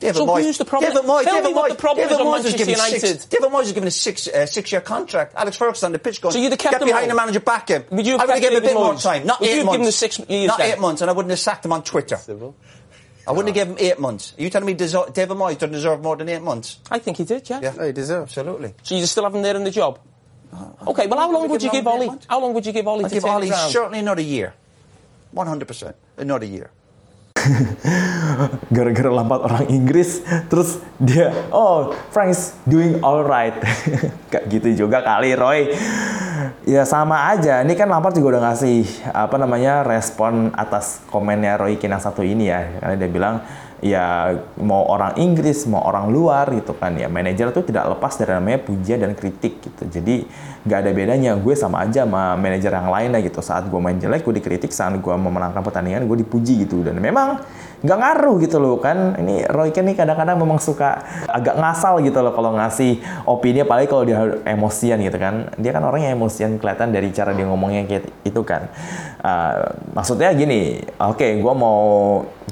David 0.01 0.17
So 0.17 0.27
Moyes, 0.27 0.43
who's 0.45 0.59
the 0.59 0.65
problem? 0.65 0.93
David 0.93 1.09
Moyes, 1.09 1.25
Tell 1.25 1.35
David 1.37 1.49
me 1.49 1.55
what 1.55 1.71
the 1.71 1.75
problem 1.77 2.09
David 2.09 2.21
is 2.21 2.27
Moyes 2.27 2.33
Manchester 2.33 2.59
given 2.59 2.75
United. 2.75 3.01
Six, 3.01 3.25
David 3.27 3.49
Moyes 3.51 3.59
was 3.59 3.73
given 3.73 3.87
a 3.89 3.91
six 3.91 4.29
uh, 4.29 4.47
six 4.47 4.71
year 4.71 4.81
contract. 4.81 5.35
Alex 5.35 5.57
Ferguson 5.57 5.87
on 5.87 5.93
the 5.93 5.99
pitch 5.99 6.21
going. 6.21 6.33
So 6.33 6.39
you'd 6.39 6.51
have 6.53 6.59
kept 6.59 6.79
get 6.79 6.85
behind 6.87 7.03
on? 7.05 7.09
the 7.09 7.15
manager, 7.17 7.41
back 7.41 7.69
him. 7.69 7.85
Would 7.91 8.07
you 8.07 8.13
have 8.13 8.21
I 8.21 8.25
would 8.25 8.31
have 8.35 8.43
kept 8.43 8.53
given 8.53 8.57
him 8.59 8.65
a 8.65 8.67
David 8.69 8.75
bit 8.77 8.81
more 8.85 8.95
time. 8.95 9.27
Not 9.27 9.41
Would 9.41 9.49
you 9.51 9.55
eight 9.57 9.65
months. 9.65 9.73
given 9.75 9.87
him 9.87 9.93
six 9.93 10.19
years 10.29 10.47
Not 10.49 10.59
then? 10.59 10.73
eight 10.73 10.79
months, 10.81 11.01
and 11.03 11.11
I 11.11 11.15
wouldn't 11.15 11.31
have 11.31 11.41
sacked 11.41 11.65
him 11.65 11.73
on 11.73 11.83
Twitter. 11.83 12.17
I 13.27 13.33
wouldn't 13.33 13.49
have 13.49 13.55
given 13.55 13.77
him 13.77 13.91
eight 13.93 13.99
months. 13.99 14.35
Are 14.39 14.43
you 14.43 14.51
telling 14.51 14.67
me 14.67 14.75
deser- 14.75 15.13
David 15.13 15.37
Moyes 15.37 15.55
doesn't 15.59 15.73
deserve 15.73 16.01
more 16.01 16.17
than 16.17 16.29
eight 16.29 16.43
months? 16.43 16.79
I 16.91 16.99
think 17.01 17.17
he 17.17 17.25
did, 17.25 17.49
yeah. 17.51 17.61
Yeah. 17.61 17.73
No, 17.77 17.85
he 17.87 17.93
deserves. 17.93 18.39
Absolutely. 18.39 18.75
So 18.85 18.95
you 18.95 19.05
still 19.07 19.25
have 19.25 19.35
him 19.35 19.43
there 19.43 19.57
in 19.57 19.65
the 19.65 19.71
job? 19.71 19.99
Okay, 20.87 21.07
well, 21.09 21.19
how 21.19 21.31
long 21.31 21.49
would 21.51 21.63
you 21.63 21.71
give 21.71 21.87
Ollie? 21.87 22.09
How 22.29 22.41
long 22.41 22.55
would 22.55 22.65
you 22.65 22.73
give 22.73 22.87
Ollie 22.89 23.05
to 23.05 23.11
give 23.11 23.23
turn 23.25 23.33
Ollie 23.33 23.49
it 23.49 23.53
round? 23.53 23.73
certainly 23.73 23.99
another 23.99 24.23
year. 24.23 24.55
100%. 25.35 25.95
Another 26.17 26.47
year. 26.47 26.71
gara-gara 28.75 29.11
lampat 29.11 29.41
orang 29.45 29.65
Inggris 29.73 30.21
terus 30.49 30.81
dia 31.01 31.33
oh 31.51 31.95
Frank's 32.13 32.55
doing 32.69 33.01
alright 33.01 33.57
kayak 34.33 34.45
gitu 34.53 34.87
juga 34.87 35.01
kali 35.01 35.33
Roy. 35.35 35.73
Ya 36.69 36.85
sama 36.85 37.33
aja. 37.33 37.65
Ini 37.65 37.75
kan 37.75 37.89
Lampard 37.91 38.15
juga 38.15 38.39
udah 38.39 38.53
ngasih 38.53 39.11
apa 39.11 39.37
namanya 39.41 39.83
respon 39.83 40.53
atas 40.55 41.03
komennya 41.09 41.59
Roy 41.59 41.81
Keane 41.81 41.97
yang 41.97 42.05
satu 42.05 42.23
ini 42.23 42.53
ya. 42.53 42.79
Karena 42.79 42.95
dia 42.95 43.11
bilang 43.11 43.35
ya 43.79 44.35
mau 44.59 44.85
orang 44.91 45.15
Inggris 45.19 45.67
mau 45.67 45.83
orang 45.83 46.13
luar 46.13 46.47
gitu 46.55 46.77
kan. 46.77 46.95
Ya 46.95 47.11
manajer 47.11 47.51
tuh 47.51 47.67
tidak 47.67 47.89
lepas 47.97 48.15
dari 48.21 48.37
namanya 48.37 48.61
pujian 48.63 49.01
dan 49.03 49.17
kritik 49.17 49.65
gitu. 49.65 49.83
Jadi 49.89 50.29
nggak 50.69 50.85
ada 50.85 50.91
bedanya 50.93 51.33
gue 51.41 51.57
sama 51.57 51.89
aja 51.89 52.05
sama 52.05 52.37
manajer 52.37 52.69
yang 52.69 52.93
lainnya 52.93 53.25
gitu. 53.25 53.41
Saat 53.41 53.73
gue 53.73 53.81
main 53.81 53.97
jelek 53.97 54.21
gue 54.21 54.37
dikritik. 54.37 54.69
Saat 54.69 55.01
gue 55.01 55.15
memenangkan 55.17 55.65
pertandingan 55.65 56.05
gue 56.05 56.21
dipuji 56.21 56.69
gitu. 56.69 56.85
Dan 56.85 57.01
memang 57.01 57.41
nggak 57.81 57.99
ngaruh 57.99 58.37
gitu 58.45 58.61
loh 58.61 58.77
kan. 58.77 59.17
Ini 59.17 59.49
Roy 59.49 59.73
Keane 59.73 59.91
nih 59.91 59.97
kadang-kadang 59.97 60.37
memang 60.37 60.61
suka 60.61 61.01
agak 61.25 61.57
ngasal 61.57 62.05
gitu 62.05 62.21
loh 62.21 62.37
kalau 62.37 62.53
ngasih 62.53 63.01
opini 63.25 63.65
apalagi 63.65 63.89
kalau 63.89 64.05
dia 64.05 64.21
emosian 64.45 65.01
gitu 65.01 65.17
kan. 65.17 65.49
Dia 65.57 65.73
kan 65.73 65.81
orang 65.89 66.05
yang 66.05 66.21
emosian 66.21 66.61
kelihatan 66.61 66.93
dari 66.93 67.09
cara 67.17 67.33
dia 67.33 67.49
ngomongnya 67.49 67.89
kayak 67.89 68.29
itu 68.29 68.45
kan. 68.45 68.69
Uh, 69.25 69.73
maksudnya 69.97 70.29
gini 70.37 70.85
oke 71.01 71.41
gue 71.41 71.55
mau 71.57 71.81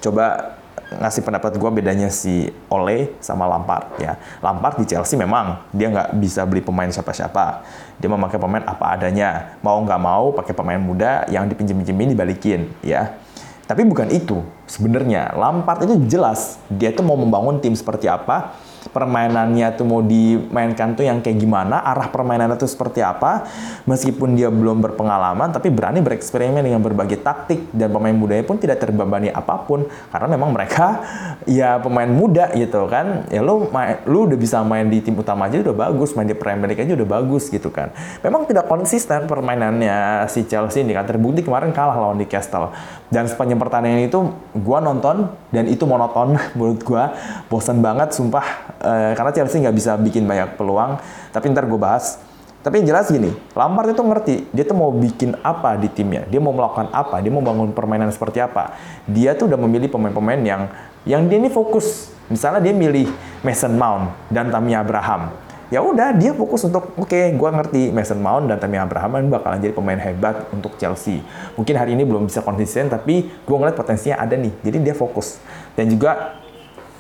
coba 0.01 0.56
ngasih 0.87 1.27
pendapat 1.27 1.59
gue 1.59 1.71
bedanya 1.75 2.07
si 2.07 2.47
Ole 2.71 3.19
sama 3.19 3.51
Lampard 3.51 3.99
ya. 3.99 4.15
Lampard 4.39 4.79
di 4.79 4.87
Chelsea 4.87 5.19
memang 5.19 5.67
dia 5.75 5.91
nggak 5.91 6.15
bisa 6.19 6.47
beli 6.47 6.63
pemain 6.63 6.87
siapa-siapa. 6.87 7.67
Dia 7.99 8.07
memakai 8.07 8.39
pemain 8.39 8.63
apa 8.63 8.95
adanya. 8.95 9.59
Mau 9.67 9.83
nggak 9.83 10.01
mau 10.01 10.31
pakai 10.31 10.55
pemain 10.55 10.79
muda 10.79 11.27
yang 11.27 11.51
dipinjem-pinjemin 11.51 12.15
dibalikin 12.15 12.71
ya. 12.87 13.19
Tapi 13.67 13.83
bukan 13.83 14.07
itu 14.15 14.47
sebenarnya. 14.71 15.35
Lampard 15.35 15.83
itu 15.83 15.99
jelas 16.07 16.63
dia 16.71 16.95
tuh 16.95 17.03
mau 17.03 17.19
membangun 17.19 17.59
tim 17.59 17.75
seperti 17.75 18.07
apa 18.07 18.55
permainannya 18.91 19.75
tuh 19.75 19.87
mau 19.87 20.01
dimainkan 20.03 20.97
tuh 20.97 21.05
yang 21.05 21.23
kayak 21.23 21.39
gimana, 21.39 21.83
arah 21.83 22.09
permainannya 22.11 22.57
tuh 22.59 22.71
seperti 22.71 23.03
apa. 23.03 23.47
Meskipun 23.87 24.35
dia 24.35 24.49
belum 24.49 24.83
berpengalaman, 24.83 25.53
tapi 25.55 25.71
berani 25.71 26.03
bereksperimen 26.03 26.63
dengan 26.63 26.83
berbagai 26.83 27.23
taktik 27.23 27.71
dan 27.71 27.93
pemain 27.93 28.15
mudanya 28.15 28.45
pun 28.47 28.59
tidak 28.59 28.83
terbebani 28.83 29.31
apa 29.31 29.63
pun 29.63 29.87
karena 30.11 30.27
memang 30.33 30.51
mereka 30.55 30.87
ya 31.59 31.79
pemain 31.79 32.09
muda 32.09 32.51
gitu 32.55 32.87
kan. 32.91 33.29
Ya 33.31 33.45
lu 33.45 33.69
main, 33.71 34.03
lu 34.09 34.27
udah 34.27 34.39
bisa 34.39 34.63
main 34.63 34.89
di 34.89 35.03
tim 35.03 35.15
utama 35.15 35.47
aja 35.47 35.63
udah 35.63 35.77
bagus, 35.77 36.15
main 36.15 36.27
di 36.27 36.37
Premier 36.37 36.71
League 36.71 36.83
aja 36.83 36.93
udah 36.95 37.09
bagus 37.09 37.49
gitu 37.51 37.69
kan. 37.69 37.93
Memang 38.25 38.49
tidak 38.49 38.67
konsisten 38.67 39.27
permainannya 39.27 40.27
si 40.31 40.47
Chelsea 40.47 40.83
ini 40.83 40.97
kan 40.97 41.07
terbukti 41.07 41.43
kemarin 41.43 41.71
kalah 41.71 41.99
lawan 41.99 42.19
Newcastle. 42.19 42.73
Dan 43.07 43.31
sepanjang 43.31 43.63
pertandingan 43.63 44.03
itu 44.03 44.19
gua 44.59 44.83
nonton 44.83 45.31
dan 45.55 45.71
itu 45.71 45.87
monoton 45.87 46.35
menurut 46.59 46.83
gua, 46.83 47.15
bosan 47.47 47.79
banget 47.79 48.15
sumpah 48.17 48.76
Eh, 48.77 49.13
karena 49.17 49.33
Chelsea 49.33 49.63
nggak 49.65 49.77
bisa 49.77 49.97
bikin 49.97 50.29
banyak 50.29 50.55
peluang. 50.61 51.01
Tapi 51.33 51.45
ntar 51.53 51.65
gue 51.65 51.81
bahas. 51.81 52.21
Tapi 52.67 52.83
yang 52.83 52.99
jelas 52.99 53.07
gini, 53.07 53.31
Lampard 53.55 53.95
itu 53.95 54.03
ngerti 54.03 54.35
dia 54.51 54.67
tuh 54.67 54.75
mau 54.75 54.91
bikin 54.91 55.39
apa 55.39 55.79
di 55.79 55.87
timnya, 55.87 56.27
dia 56.27 56.43
mau 56.43 56.51
melakukan 56.51 56.91
apa, 56.91 57.23
dia 57.23 57.31
mau 57.31 57.39
bangun 57.39 57.71
permainan 57.71 58.11
seperti 58.11 58.43
apa. 58.43 58.75
Dia 59.07 59.39
tuh 59.39 59.47
udah 59.47 59.55
memilih 59.55 59.87
pemain-pemain 59.87 60.43
yang 60.43 60.67
yang 61.07 61.31
dia 61.31 61.39
ini 61.39 61.47
fokus. 61.47 62.11
Misalnya 62.27 62.59
dia 62.59 62.75
milih 62.75 63.07
Mason 63.47 63.71
Mount 63.71 64.11
dan 64.35 64.51
Tammy 64.51 64.75
Abraham. 64.75 65.31
Ya 65.71 65.79
udah 65.79 66.11
dia 66.15 66.35
fokus 66.35 66.67
untuk 66.67 66.91
oke, 66.99 67.07
okay, 67.07 67.35
gue 67.39 67.51
ngerti 67.55 67.95
Mason 67.95 68.19
Mount 68.19 68.51
dan 68.51 68.59
Tammy 68.59 68.83
Abraham 68.83 69.15
kan 69.15 69.25
bakalan 69.31 69.59
jadi 69.63 69.75
pemain 69.75 69.99
hebat 70.03 70.51
untuk 70.51 70.75
Chelsea. 70.75 71.23
Mungkin 71.55 71.75
hari 71.79 71.95
ini 71.95 72.03
belum 72.03 72.27
bisa 72.27 72.43
konsisten, 72.43 72.91
tapi 72.91 73.31
gue 73.31 73.57
ngeliat 73.59 73.79
potensinya 73.79 74.19
ada 74.19 74.35
nih. 74.35 74.51
Jadi 74.67 74.79
dia 74.83 74.95
fokus 74.99 75.39
dan 75.79 75.87
juga 75.87 76.43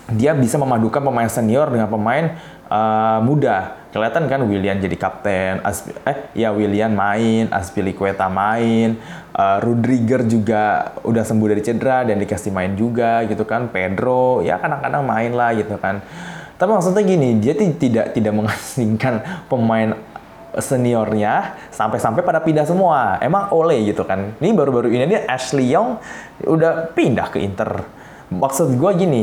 dia 0.06 0.32
bisa 0.38 0.54
memadukan 0.54 1.02
pemain 1.02 1.26
senior 1.26 1.66
dengan 1.66 1.90
pemain 1.90 2.38
uh, 2.70 3.18
muda. 3.22 3.74
Kelihatan 3.90 4.28
kan 4.28 4.44
William 4.44 4.76
jadi 4.76 4.92
kapten, 4.94 5.64
Aspi, 5.64 5.96
eh 6.04 6.30
ya 6.36 6.52
William 6.52 6.92
main, 6.92 7.48
Aspilicueta 7.48 8.28
main, 8.28 9.00
uh, 9.32 9.58
Rudiger 9.64 10.28
juga 10.28 10.94
udah 11.00 11.24
sembuh 11.24 11.48
dari 11.50 11.62
cedera 11.64 12.04
dan 12.04 12.20
dikasih 12.20 12.52
main 12.52 12.76
juga 12.76 13.24
gitu 13.24 13.48
kan. 13.48 13.72
Pedro 13.72 14.44
ya 14.44 14.60
kadang-kadang 14.60 15.02
main 15.02 15.32
lah 15.32 15.56
gitu 15.56 15.74
kan. 15.80 16.04
Tapi 16.56 16.70
maksudnya 16.72 17.02
gini, 17.04 17.36
dia 17.40 17.52
tidak 17.56 18.12
tidak 18.12 18.32
mengasingkan 18.32 19.44
pemain 19.48 19.96
seniornya 20.56 21.56
sampai-sampai 21.68 22.24
pada 22.24 22.40
pindah 22.40 22.64
semua. 22.64 23.20
Emang 23.20 23.52
Ole 23.52 23.80
gitu 23.84 24.04
kan. 24.08 24.36
Ini 24.40 24.56
baru-baru 24.56 24.88
ini 24.88 25.04
dia 25.04 25.28
Ashley 25.28 25.68
Young 25.68 26.00
udah 26.44 26.92
pindah 26.96 27.28
ke 27.28 27.40
Inter. 27.44 27.84
Maksud 28.26 28.74
gue 28.74 28.90
gini, 28.98 29.22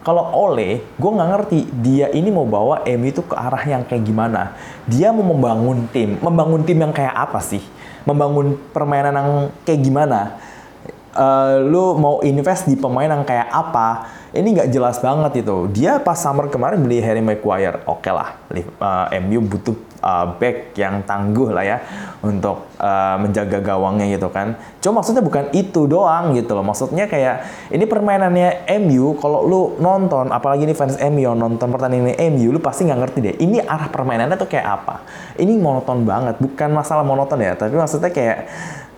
kalau 0.00 0.32
Ole, 0.32 0.80
gue 0.96 1.10
nggak 1.12 1.30
ngerti 1.36 1.58
dia 1.84 2.08
ini 2.08 2.32
mau 2.32 2.48
bawa 2.48 2.80
MU 2.88 3.06
itu 3.12 3.20
ke 3.20 3.36
arah 3.36 3.60
yang 3.68 3.84
kayak 3.84 4.00
gimana. 4.00 4.56
Dia 4.88 5.12
mau 5.12 5.28
membangun 5.28 5.84
tim, 5.92 6.16
membangun 6.24 6.64
tim 6.64 6.80
yang 6.80 6.92
kayak 6.92 7.12
apa 7.12 7.36
sih? 7.44 7.60
Membangun 8.08 8.56
permainan 8.72 9.12
yang 9.12 9.30
kayak 9.60 9.80
gimana? 9.84 10.40
Eh, 11.20 11.54
lu 11.68 12.00
mau 12.00 12.24
invest 12.24 12.64
di 12.64 12.80
pemain 12.80 13.04
yang 13.04 13.28
kayak 13.28 13.52
apa? 13.52 14.08
Ini 14.32 14.56
nggak 14.56 14.70
jelas 14.72 14.96
banget 15.04 15.44
itu. 15.44 15.68
Dia 15.68 16.00
pas 16.00 16.16
summer 16.16 16.48
kemarin 16.48 16.80
beli 16.80 16.96
Harry 17.04 17.20
Maguire, 17.20 17.84
oke 17.84 18.08
lah. 18.08 18.40
eh, 18.48 19.20
MU 19.20 19.44
butuh 19.44 19.76
eh, 20.00 20.26
back 20.40 20.72
yang 20.80 21.04
tangguh 21.04 21.52
lah 21.52 21.60
ya 21.60 21.76
untuk 22.24 22.72
eh, 22.80 23.16
menjaga 23.20 23.60
gawangnya 23.60 24.08
gitu 24.16 24.32
kan. 24.32 24.56
Cuma 24.80 25.04
maksudnya 25.04 25.20
bukan 25.20 25.52
itu 25.52 25.84
doang 25.84 26.32
gitu 26.32 26.56
loh. 26.56 26.64
Maksudnya 26.64 27.04
kayak 27.04 27.68
ini 27.68 27.84
permainannya 27.84 28.64
MU. 28.80 29.20
Kalau 29.20 29.44
lu 29.44 29.76
nonton, 29.76 30.32
apalagi 30.32 30.64
ini 30.64 30.72
fans 30.72 30.96
MU 31.04 31.36
nonton 31.36 31.68
pertandingan 31.68 32.16
MU, 32.32 32.48
lu 32.56 32.64
pasti 32.64 32.88
nggak 32.88 32.96
ngerti 32.96 33.18
deh. 33.20 33.34
Ini 33.44 33.68
arah 33.68 33.92
permainannya 33.92 34.40
tuh 34.40 34.48
kayak 34.48 34.64
apa? 34.64 35.04
Ini 35.36 35.52
monoton 35.60 36.00
banget. 36.08 36.40
Bukan 36.40 36.72
masalah 36.72 37.04
monoton 37.04 37.44
ya, 37.44 37.52
tapi 37.60 37.76
maksudnya 37.76 38.08
kayak 38.08 38.48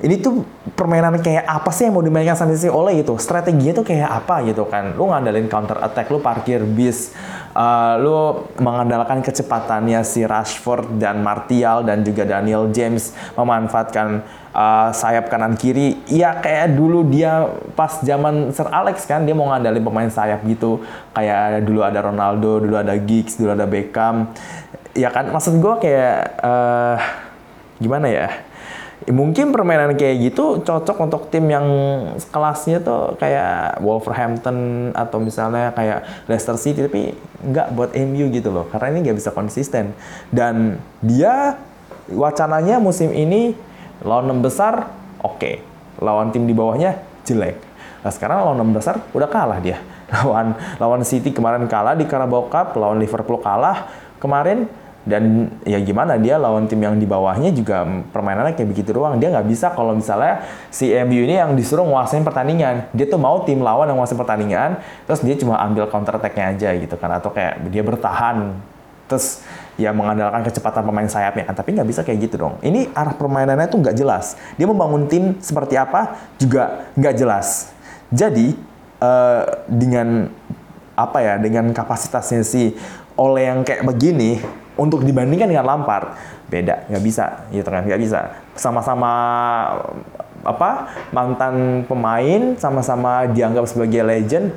ini 0.03 0.19
tuh 0.19 0.43
permainan 0.75 1.15
kayak 1.23 1.47
apa 1.47 1.71
sih 1.71 1.87
yang 1.87 1.95
mau 1.95 2.03
dimainkan 2.03 2.35
sama 2.35 2.59
si 2.59 2.67
Ole 2.67 2.99
gitu? 2.99 3.15
Strateginya 3.23 3.71
tuh 3.71 3.87
kayak 3.87 4.11
apa 4.11 4.43
gitu 4.43 4.67
kan? 4.67 4.99
Lu 4.99 5.07
ngandalin 5.07 5.47
counter 5.47 5.79
attack 5.79 6.11
lu 6.11 6.19
parkir 6.19 6.67
bis 6.67 7.15
uh, 7.55 7.95
lu 8.03 8.43
mengandalkan 8.59 9.23
kecepatannya 9.23 10.03
si 10.03 10.27
Rashford 10.27 10.99
dan 10.99 11.23
Martial 11.23 11.87
dan 11.87 12.03
juga 12.03 12.27
Daniel 12.27 12.67
James 12.75 13.15
memanfaatkan 13.39 14.27
uh, 14.51 14.91
sayap 14.91 15.31
kanan 15.31 15.55
kiri. 15.55 16.03
Ya 16.11 16.35
kayak 16.35 16.75
dulu 16.75 17.07
dia 17.07 17.47
pas 17.79 18.03
zaman 18.03 18.51
Sir 18.51 18.67
Alex 18.75 19.07
kan 19.07 19.23
dia 19.23 19.39
mau 19.39 19.55
ngandalin 19.55 19.87
pemain 19.87 20.11
sayap 20.11 20.43
gitu. 20.51 20.83
Kayak 21.15 21.63
dulu 21.63 21.87
ada 21.87 22.03
Ronaldo 22.03 22.59
dulu 22.59 22.75
ada 22.75 22.99
Giggs 22.99 23.39
dulu 23.39 23.55
ada 23.55 23.71
Beckham. 23.71 24.35
Ya 24.99 25.15
kan? 25.15 25.31
Maksud 25.31 25.63
gue 25.63 25.75
kayak 25.79 26.43
uh, 26.43 26.99
gimana 27.79 28.11
ya 28.11 28.51
mungkin 29.11 29.51
permainan 29.51 29.99
kayak 29.99 30.31
gitu 30.31 30.63
cocok 30.63 30.97
untuk 31.03 31.23
tim 31.33 31.49
yang 31.51 31.67
kelasnya 32.31 32.79
tuh 32.85 33.19
kayak 33.19 33.83
Wolverhampton 33.83 34.91
atau 34.95 35.19
misalnya 35.19 35.75
kayak 35.75 36.29
Leicester 36.31 36.55
City 36.55 36.87
tapi 36.87 37.17
nggak 37.43 37.75
buat 37.75 37.91
MU 37.99 38.31
gitu 38.31 38.55
loh 38.55 38.71
karena 38.71 38.95
ini 38.95 38.99
nggak 39.09 39.19
bisa 39.19 39.31
konsisten. 39.35 39.97
Dan 40.31 40.79
dia 41.03 41.59
wacananya 42.13 42.79
musim 42.79 43.11
ini 43.11 43.57
lawan 44.07 44.31
6 44.39 44.47
besar 44.47 44.93
oke. 45.23 45.59
Lawan 46.03 46.31
tim 46.31 46.47
di 46.47 46.55
bawahnya 46.55 46.99
jelek. 47.27 47.59
Nah 48.03 48.11
sekarang 48.11 48.43
lawan 48.43 48.59
6 48.63 48.79
besar 48.79 48.95
udah 49.15 49.29
kalah 49.31 49.59
dia. 49.63 49.79
Lawan 50.13 50.53
lawan 50.77 51.03
City 51.09 51.33
kemarin 51.33 51.65
kalah 51.65 51.97
di 51.97 52.05
Carabao 52.05 52.45
Cup 52.53 52.77
lawan 52.77 53.01
Liverpool 53.01 53.41
kalah. 53.41 53.89
Kemarin 54.21 54.69
dan 55.03 55.51
ya 55.67 55.83
gimana 55.83 56.15
dia 56.15 56.39
lawan 56.39 56.71
tim 56.71 56.79
yang 56.79 56.95
di 56.95 57.03
bawahnya 57.03 57.51
juga 57.51 57.83
permainannya 58.15 58.55
kayak 58.55 58.71
begitu 58.71 58.95
doang. 58.95 59.19
Dia 59.19 59.35
nggak 59.35 59.47
bisa 59.51 59.75
kalau 59.75 59.99
misalnya 59.99 60.47
si 60.71 60.95
MU 60.95 61.27
ini 61.27 61.43
yang 61.43 61.59
disuruh 61.59 61.83
nguasain 61.83 62.23
pertandingan. 62.23 62.87
Dia 62.95 63.11
tuh 63.11 63.19
mau 63.19 63.43
tim 63.43 63.59
lawan 63.59 63.91
yang 63.91 63.99
nguasain 63.99 64.15
pertandingan 64.15 64.79
terus 65.11 65.27
dia 65.27 65.35
cuma 65.35 65.59
ambil 65.59 65.91
counter 65.91 66.23
attack-nya 66.23 66.55
aja 66.55 66.71
gitu 66.79 66.95
kan. 66.95 67.11
Atau 67.19 67.35
kayak 67.35 67.67
dia 67.75 67.83
bertahan 67.83 68.55
terus 69.11 69.43
ya 69.75 69.91
mengandalkan 69.91 70.47
kecepatan 70.47 70.87
pemain 70.87 71.11
sayapnya 71.11 71.51
kan. 71.51 71.59
Tapi 71.59 71.75
nggak 71.75 71.89
bisa 71.91 72.07
kayak 72.07 72.31
gitu 72.31 72.47
dong. 72.47 72.63
Ini 72.63 72.95
arah 72.95 73.19
permainannya 73.19 73.67
tuh 73.67 73.83
nggak 73.83 73.99
jelas. 73.99 74.39
Dia 74.55 74.71
membangun 74.71 75.11
tim 75.11 75.35
seperti 75.43 75.75
apa 75.75 76.15
juga 76.39 76.87
nggak 76.95 77.15
jelas. 77.19 77.75
Jadi 78.15 78.55
uh, 79.03 79.67
dengan 79.67 80.31
apa 80.95 81.19
ya 81.19 81.35
dengan 81.43 81.75
kapasitasnya 81.75 82.47
si 82.47 82.79
oleh 83.19 83.51
yang 83.51 83.61
kayak 83.67 83.83
begini 83.85 84.62
untuk 84.77 85.05
dibandingkan 85.05 85.49
dengan 85.49 85.67
Lampard 85.67 86.17
beda 86.49 86.89
nggak 86.89 87.05
bisa. 87.05 87.49
Gitu 87.49 87.67
kan 87.67 87.85
nggak 87.85 88.01
bisa. 88.01 88.21
Sama-sama 88.57 89.13
apa 90.43 90.91
mantan 91.15 91.87
pemain 91.87 92.59
sama-sama 92.59 93.31
dianggap 93.31 93.65
sebagai 93.71 94.03
legend 94.03 94.53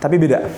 tapi 0.00 0.16
beda. 0.16 0.48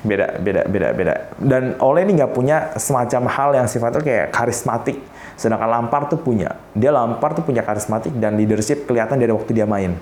Beda 0.00 0.40
beda 0.40 0.62
beda 0.64 0.88
beda. 0.96 1.14
Dan 1.36 1.76
Ole 1.84 2.08
ini 2.08 2.20
nggak 2.20 2.32
punya 2.32 2.72
semacam 2.80 3.28
hal 3.28 3.50
yang 3.56 3.66
sifatnya 3.68 4.00
kayak 4.00 4.26
karismatik. 4.32 4.96
Sedangkan 5.36 5.68
Lampard 5.68 6.12
tuh 6.12 6.20
punya. 6.20 6.56
Dia 6.76 6.92
Lampard 6.92 7.40
tuh 7.40 7.44
punya 7.44 7.64
karismatik 7.64 8.12
dan 8.16 8.36
leadership 8.36 8.84
kelihatan 8.84 9.16
dari 9.16 9.32
waktu 9.32 9.56
dia 9.56 9.64
main. 9.64 9.96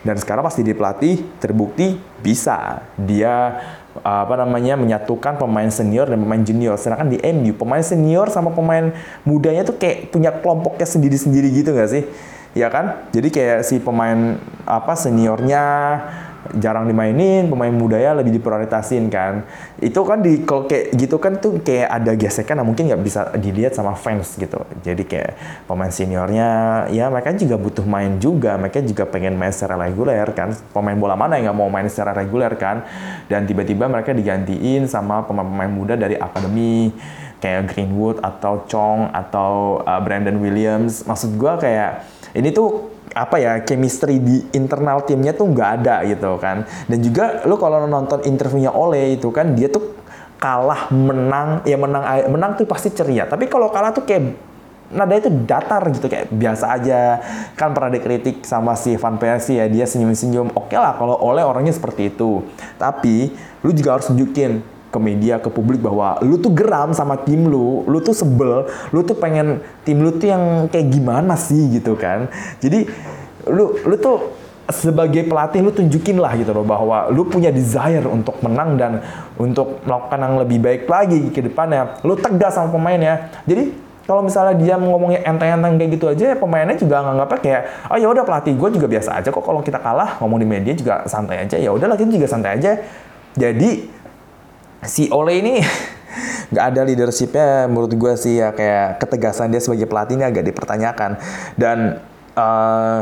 Dan 0.00 0.14
sekarang 0.16 0.46
pas 0.46 0.54
jadi 0.54 0.72
pelatih 0.72 1.26
terbukti 1.42 2.00
bisa. 2.22 2.84
Dia 2.96 3.60
apa 4.04 4.34
namanya 4.38 4.78
menyatukan 4.78 5.38
pemain 5.38 5.68
senior 5.70 6.06
dan 6.06 6.20
pemain 6.22 6.42
junior. 6.42 6.76
Sedangkan 6.78 7.10
di 7.10 7.18
MU 7.32 7.56
pemain 7.56 7.82
senior 7.82 8.28
sama 8.28 8.54
pemain 8.54 8.92
mudanya 9.24 9.64
tuh 9.64 9.78
kayak 9.80 10.12
punya 10.12 10.30
kelompoknya 10.30 10.86
sendiri-sendiri 10.86 11.48
gitu 11.50 11.74
nggak 11.74 11.90
sih? 11.90 12.04
Ya 12.56 12.72
kan? 12.72 13.08
Jadi 13.14 13.28
kayak 13.30 13.58
si 13.66 13.78
pemain 13.78 14.40
apa 14.64 14.92
seniornya 14.98 15.62
jarang 16.56 16.88
dimainin, 16.88 17.50
pemain 17.50 17.70
mudanya 17.70 18.16
lebih 18.18 18.40
diprioritasin 18.40 19.10
kan. 19.12 19.44
Itu 19.82 20.06
kan 20.06 20.24
di 20.24 20.42
kalau 20.46 20.64
kayak 20.64 20.96
gitu 20.96 21.16
kan 21.20 21.36
tuh 21.36 21.60
kayak 21.60 21.88
ada 21.90 22.12
gesekan 22.16 22.58
nah 22.58 22.66
mungkin 22.66 22.88
nggak 22.88 23.02
bisa 23.04 23.20
dilihat 23.36 23.76
sama 23.76 23.92
fans 23.98 24.38
gitu. 24.38 24.62
Jadi 24.80 25.02
kayak 25.04 25.36
pemain 25.68 25.92
seniornya 25.92 26.48
ya 26.88 27.10
mereka 27.12 27.34
juga 27.36 27.60
butuh 27.60 27.84
main 27.84 28.16
juga, 28.16 28.56
mereka 28.56 28.80
juga 28.80 29.04
pengen 29.04 29.36
main 29.36 29.52
secara 29.52 29.76
reguler 29.76 30.26
kan. 30.32 30.54
Pemain 30.72 30.96
bola 30.96 31.18
mana 31.18 31.36
yang 31.36 31.52
nggak 31.52 31.58
mau 31.58 31.68
main 31.68 31.86
secara 31.90 32.16
reguler 32.16 32.54
kan? 32.56 32.86
Dan 33.28 33.44
tiba-tiba 33.44 33.90
mereka 33.90 34.16
digantiin 34.16 34.88
sama 34.88 35.26
pemain-pemain 35.26 35.70
muda 35.70 35.94
dari 35.94 36.16
akademi 36.16 36.90
kayak 37.38 37.70
Greenwood 37.70 38.18
atau 38.18 38.66
Chong 38.66 39.14
atau 39.14 39.82
uh, 39.86 40.00
Brandon 40.02 40.34
Williams. 40.38 41.06
Maksud 41.06 41.38
gua 41.38 41.58
kayak 41.58 42.02
ini 42.34 42.50
tuh 42.50 42.97
apa 43.14 43.36
ya 43.40 43.52
chemistry 43.64 44.20
di 44.20 44.44
internal 44.52 45.04
timnya 45.04 45.32
tuh 45.32 45.48
nggak 45.48 45.70
ada 45.82 46.04
gitu 46.04 46.36
kan. 46.40 46.64
Dan 46.88 46.98
juga 47.00 47.44
lu 47.48 47.56
kalau 47.56 47.84
nonton 47.84 48.24
interviewnya 48.24 48.72
Ole 48.74 49.16
itu 49.16 49.28
kan 49.30 49.52
dia 49.56 49.68
tuh 49.72 49.96
kalah 50.38 50.86
menang 50.94 51.66
ya 51.66 51.74
menang 51.74 52.04
menang 52.30 52.56
tuh 52.56 52.66
pasti 52.68 52.92
ceria. 52.94 53.26
Tapi 53.26 53.50
kalau 53.50 53.68
kalah 53.72 53.90
tuh 53.90 54.06
kayak 54.06 54.34
nada 54.88 55.20
itu 55.20 55.28
datar 55.44 55.84
gitu 55.92 56.08
kayak 56.08 56.32
biasa 56.32 56.64
aja. 56.80 57.20
Kan 57.58 57.76
pernah 57.76 57.92
dikritik 57.92 58.46
sama 58.46 58.72
si 58.78 58.96
Van 58.96 59.20
Persie 59.20 59.60
ya 59.60 59.66
dia 59.68 59.84
senyum-senyum. 59.84 60.54
Oke 60.56 60.78
lah 60.78 60.96
kalau 60.96 61.18
Ole 61.20 61.44
orangnya 61.44 61.74
seperti 61.74 62.14
itu. 62.14 62.46
Tapi 62.78 63.34
lu 63.66 63.70
juga 63.74 63.98
harus 63.98 64.08
tunjukin 64.08 64.77
ke 64.88 64.98
media, 64.98 65.36
ke 65.36 65.52
publik 65.52 65.84
bahwa 65.84 66.16
lu 66.24 66.40
tuh 66.40 66.52
geram 66.52 66.96
sama 66.96 67.20
tim 67.20 67.44
lu, 67.44 67.84
lu 67.84 68.00
tuh 68.00 68.16
sebel, 68.16 68.64
lu 68.92 69.04
tuh 69.04 69.16
pengen 69.16 69.60
tim 69.84 70.00
lu 70.00 70.16
tuh 70.16 70.32
yang 70.32 70.66
kayak 70.72 70.88
gimana 70.88 71.36
sih 71.36 71.68
gitu 71.76 71.92
kan. 71.94 72.32
Jadi 72.60 72.88
lu 73.48 73.76
lu 73.84 73.96
tuh 74.00 74.32
sebagai 74.68 75.24
pelatih 75.24 75.64
lu 75.64 75.72
tunjukin 75.72 76.20
lah 76.20 76.36
gitu 76.36 76.52
loh 76.52 76.64
bahwa 76.64 77.08
lu 77.08 77.24
punya 77.24 77.48
desire 77.48 78.04
untuk 78.04 78.36
menang 78.44 78.76
dan 78.76 79.00
untuk 79.40 79.80
melakukan 79.88 80.20
yang 80.20 80.34
lebih 80.44 80.58
baik 80.60 80.82
lagi 80.84 81.32
ke 81.32 81.40
depannya. 81.40 81.96
Lu 82.04 82.16
tegas 82.16 82.56
sama 82.56 82.68
pemainnya. 82.72 83.32
Jadi 83.48 83.88
kalau 84.08 84.24
misalnya 84.24 84.56
dia 84.56 84.80
ngomongnya 84.80 85.20
enteng-enteng 85.20 85.76
kayak 85.76 85.90
gitu 86.00 86.06
aja, 86.08 86.32
pemainnya 86.32 86.76
juga 86.80 87.04
nganggapnya 87.04 87.38
kayak, 87.44 87.62
oh 87.92 87.96
ya 88.00 88.08
udah 88.08 88.24
pelatih 88.24 88.56
gue 88.56 88.68
juga 88.80 88.88
biasa 88.88 89.20
aja 89.20 89.28
kok. 89.28 89.44
Kalau 89.44 89.60
kita 89.60 89.80
kalah 89.84 90.16
ngomong 90.24 90.40
di 90.40 90.48
media 90.48 90.72
juga 90.72 91.04
santai 91.04 91.44
aja. 91.44 91.60
Ya 91.60 91.68
udah 91.72 91.92
kita 91.92 92.08
juga 92.08 92.28
santai 92.28 92.56
aja. 92.56 92.80
Jadi 93.36 93.84
si 94.84 95.10
Ole 95.10 95.42
ini 95.42 95.54
nggak 96.52 96.64
ada 96.74 96.80
leadershipnya 96.86 97.68
menurut 97.68 97.92
gue 97.92 98.12
sih 98.16 98.40
ya 98.40 98.56
kayak 98.56 99.02
ketegasan 99.04 99.52
dia 99.52 99.60
sebagai 99.60 99.86
pelatih 99.90 100.16
ini 100.16 100.24
agak 100.24 100.44
dipertanyakan. 100.48 101.20
Dan 101.58 102.00
uh, 102.38 103.00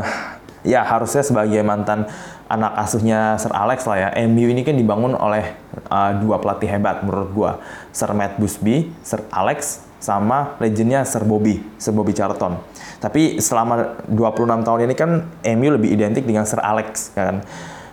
ya 0.65 0.83
harusnya 0.83 1.23
sebagai 1.23 1.61
mantan 1.63 2.09
anak 2.47 2.79
asuhnya 2.79 3.35
Sir 3.35 3.51
Alex 3.51 3.83
lah 3.83 3.97
ya 3.99 4.09
MU 4.27 4.47
ini 4.47 4.63
kan 4.63 4.75
dibangun 4.75 5.15
oleh 5.19 5.55
uh, 5.91 6.15
dua 6.15 6.39
pelatih 6.39 6.71
hebat 6.71 7.03
menurut 7.03 7.29
gue 7.35 7.51
Sir 7.91 8.11
Matt 8.15 8.39
Busby, 8.39 8.87
Sir 9.03 9.23
Alex 9.31 9.83
sama 9.99 10.55
legendnya 10.61 11.03
Sir 11.03 11.27
Bobby, 11.27 11.59
Sir 11.75 11.91
Bobby 11.91 12.15
Charlton. 12.15 12.59
Tapi 12.97 13.37
selama 13.37 14.01
26 14.09 14.65
tahun 14.65 14.79
ini 14.89 14.95
kan 14.97 15.09
MU 15.57 15.69
lebih 15.75 15.89
identik 15.93 16.23
dengan 16.25 16.47
Sir 16.47 16.61
Alex 16.63 17.13
kan. 17.13 17.43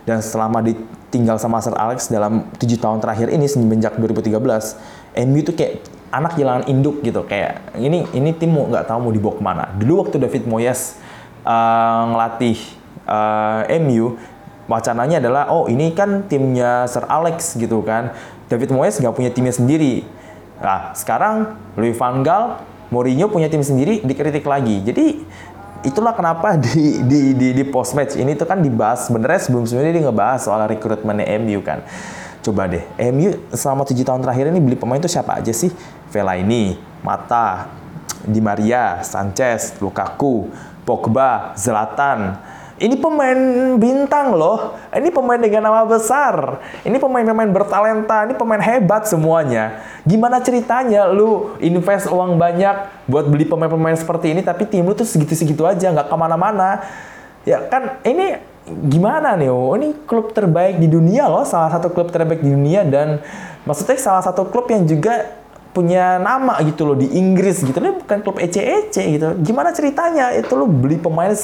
Dan 0.05 0.21
selama 0.21 0.61
ditinggal 1.15 1.39
sama 1.39 1.63
Sir 1.63 1.71
Alex 1.79 2.11
dalam 2.11 2.51
tujuh 2.59 2.75
tahun 2.75 2.99
terakhir 2.99 3.31
ini 3.31 3.47
semenjak 3.47 3.95
2013 3.95 4.35
MU 5.23 5.39
tuh 5.47 5.55
kayak 5.55 5.87
anak 6.11 6.35
kehilangan 6.35 6.67
induk 6.67 6.99
gitu 7.07 7.23
kayak 7.23 7.71
ini 7.79 8.03
ini 8.11 8.35
tim 8.35 8.51
mau 8.51 8.67
nggak 8.67 8.83
tahu 8.83 8.99
mau 9.07 9.13
dibawa 9.15 9.33
ke 9.39 9.43
mana. 9.47 9.63
Dulu 9.79 10.03
waktu 10.03 10.19
David 10.19 10.43
Moyes 10.43 10.99
uh, 11.47 12.11
ngelatih 12.11 12.59
uh, 13.07 13.63
MU 13.79 14.19
wacananya 14.67 15.23
adalah 15.23 15.47
oh 15.55 15.71
ini 15.71 15.95
kan 15.95 16.27
timnya 16.27 16.83
Sir 16.91 17.07
Alex 17.07 17.55
gitu 17.55 17.79
kan. 17.79 18.11
David 18.51 18.75
Moyes 18.75 18.99
nggak 18.99 19.15
punya 19.15 19.31
timnya 19.31 19.55
sendiri. 19.55 20.03
Nah 20.59 20.91
sekarang 20.99 21.55
Louis 21.79 21.95
van 21.95 22.27
Gaal 22.27 22.59
Mourinho 22.91 23.31
punya 23.31 23.47
tim 23.47 23.63
sendiri 23.63 24.03
dikritik 24.03 24.43
lagi. 24.43 24.83
Jadi 24.83 25.23
itulah 25.85 26.11
kenapa 26.17 26.57
di 26.57 27.05
di 27.05 27.37
di, 27.37 27.47
di 27.53 27.63
post 27.63 27.93
match 27.93 28.17
ini 28.17 28.33
tuh 28.33 28.49
kan 28.49 28.59
dibahas 28.59 29.07
sebenarnya 29.07 29.39
sebelum 29.45 29.63
sebelumnya 29.69 29.93
dia 29.93 30.03
ngebahas 30.09 30.41
soal 30.43 30.65
rekrutmennya 30.65 31.29
MU 31.39 31.61
kan. 31.61 31.85
Coba 32.45 32.69
deh, 32.69 32.85
MU 33.09 33.33
selama 33.49 33.85
tujuh 33.89 34.05
tahun 34.05 34.21
terakhir 34.21 34.53
ini 34.53 34.61
beli 34.61 34.77
pemain 34.77 35.01
itu 35.01 35.09
siapa 35.09 35.41
aja 35.41 35.49
sih? 35.49 35.73
Fellaini, 36.13 36.77
Mata, 37.01 37.69
Di 38.21 38.37
Maria, 38.37 39.01
Sanchez, 39.01 39.77
Lukaku, 39.81 40.49
Pogba, 40.85 41.57
Zlatan. 41.57 42.37
Ini 42.75 42.99
pemain 42.99 43.39
bintang 43.79 44.35
loh. 44.35 44.75
Ini 44.91 45.07
pemain 45.07 45.39
dengan 45.39 45.71
nama 45.71 45.87
besar. 45.87 46.59
Ini 46.83 46.99
pemain-pemain 46.99 47.47
bertalenta. 47.47 48.27
Ini 48.27 48.35
pemain 48.35 48.59
hebat 48.59 49.07
semuanya. 49.07 49.79
Gimana 50.03 50.43
ceritanya 50.43 51.07
lu 51.07 51.55
invest 51.63 52.11
uang 52.11 52.35
banyak 52.35 53.07
buat 53.07 53.31
beli 53.31 53.47
pemain-pemain 53.47 53.95
seperti 53.95 54.35
ini, 54.35 54.43
tapi 54.43 54.67
tim 54.67 54.83
lu 54.83 54.91
tuh 54.91 55.07
segitu-segitu 55.07 55.63
aja, 55.63 55.87
nggak 55.87 56.11
ke 56.11 56.15
mana-mana. 56.19 56.83
Ya 57.47 57.63
kan, 57.63 58.03
ini 58.03 58.43
gimana 58.91 59.39
nih? 59.39 59.47
Oh, 59.47 59.71
ini 59.79 59.95
klub 60.03 60.35
terbaik 60.35 60.75
di 60.75 60.91
dunia 60.91 61.31
loh, 61.31 61.47
salah 61.47 61.71
satu 61.71 61.93
klub 61.93 62.11
terbaik 62.11 62.43
di 62.43 62.51
dunia 62.51 62.83
dan 62.83 63.23
maksudnya 63.63 63.95
salah 64.01 64.25
satu 64.25 64.49
klub 64.51 64.67
yang 64.67 64.83
juga 64.83 65.44
punya 65.75 66.15
nama 66.23 66.55
gitu 66.63 66.87
loh 66.87 66.95
di 66.95 67.11
Inggris 67.19 67.59
gitu. 67.59 67.75
Loh 67.83 67.99
bukan 67.99 68.23
klub 68.23 68.39
ece-ece 68.39 69.03
gitu. 69.03 69.35
Gimana 69.43 69.75
ceritanya? 69.75 70.31
Itu 70.31 70.55
lo 70.55 70.71
beli 70.71 70.95
pemain 70.95 71.35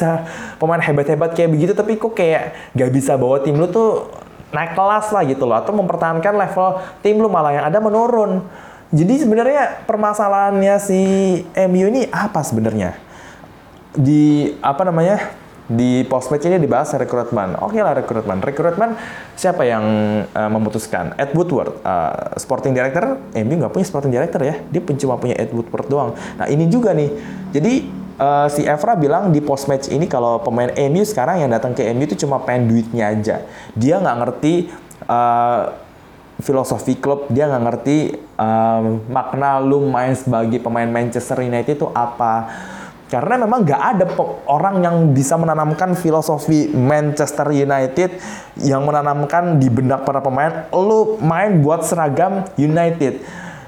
pemain 0.56 0.80
hebat-hebat 0.80 1.36
kayak 1.36 1.52
begitu 1.52 1.76
tapi 1.76 2.00
kok 2.00 2.16
kayak 2.16 2.72
gak 2.72 2.90
bisa 2.96 3.20
bawa 3.20 3.44
tim 3.44 3.60
lo 3.60 3.68
tuh 3.68 4.08
naik 4.56 4.72
kelas 4.72 5.12
lah 5.12 5.28
gitu 5.28 5.44
loh. 5.44 5.60
Atau 5.60 5.76
mempertahankan 5.76 6.32
level 6.40 6.80
tim 7.04 7.20
lo 7.20 7.28
malah 7.28 7.52
yang 7.52 7.68
ada 7.68 7.84
menurun. 7.84 8.48
Jadi 8.96 9.28
sebenarnya 9.28 9.84
permasalahannya 9.84 10.76
si 10.80 11.00
MU 11.68 11.86
ini 11.92 12.08
apa 12.08 12.40
sebenarnya? 12.40 12.96
Di 13.92 14.56
apa 14.64 14.88
namanya 14.88 15.41
di 15.68 16.04
post 16.10 16.34
match 16.34 16.46
ini 16.50 16.58
dibahas 16.58 16.94
rekrutmen. 16.98 17.60
Oke 17.62 17.80
lah 17.80 17.94
rekrutmen. 17.98 18.42
Rekrutmen 18.42 18.98
siapa 19.38 19.64
yang 19.64 19.84
uh, 20.26 20.50
memutuskan? 20.52 21.14
Ed 21.16 21.32
Woodward, 21.38 21.82
uh, 21.86 22.36
sporting 22.38 22.74
director. 22.74 23.18
MU 23.38 23.54
nggak 23.62 23.72
punya 23.72 23.86
sporting 23.86 24.12
director 24.12 24.42
ya. 24.42 24.60
Dia 24.70 24.82
cuma 24.82 25.16
punya 25.22 25.38
Ed 25.38 25.54
Woodward 25.54 25.88
doang. 25.88 26.10
Nah 26.40 26.48
ini 26.50 26.68
juga 26.68 26.92
nih. 26.92 27.10
Jadi 27.56 27.74
uh, 28.22 28.48
si 28.52 28.62
Evra 28.68 28.94
bilang 28.94 29.34
di 29.34 29.40
post 29.40 29.66
match 29.72 29.90
ini 29.90 30.06
kalau 30.06 30.42
pemain 30.44 30.70
MU 30.92 31.04
sekarang 31.06 31.42
yang 31.42 31.50
datang 31.50 31.74
ke 31.74 31.86
MU 31.92 32.06
itu 32.06 32.20
cuma 32.26 32.42
pengen 32.42 32.70
duitnya 32.70 33.12
aja. 33.12 33.46
Dia 33.74 33.98
nggak 33.98 34.18
ngerti 34.22 34.54
uh, 35.10 35.72
filosofi 36.42 36.98
klub, 36.98 37.30
dia 37.30 37.46
nggak 37.46 37.64
ngerti 37.70 38.18
um, 38.36 39.06
makna 39.08 39.62
lu 39.62 39.86
main 39.88 40.18
sebagai 40.18 40.58
pemain 40.58 40.90
Manchester 40.90 41.46
United 41.46 41.78
itu 41.78 41.88
apa 41.94 42.50
karena 43.12 43.36
memang 43.36 43.68
nggak 43.68 43.82
ada 43.84 44.06
orang 44.48 44.80
yang 44.80 44.96
bisa 45.12 45.36
menanamkan 45.36 46.00
filosofi 46.00 46.72
Manchester 46.72 47.52
United 47.52 48.16
yang 48.64 48.88
menanamkan 48.88 49.60
di 49.60 49.68
benak 49.68 50.08
para 50.08 50.24
pemain, 50.24 50.72
lu 50.72 51.20
main 51.20 51.60
buat 51.60 51.84
seragam 51.84 52.48
United. 52.56 53.20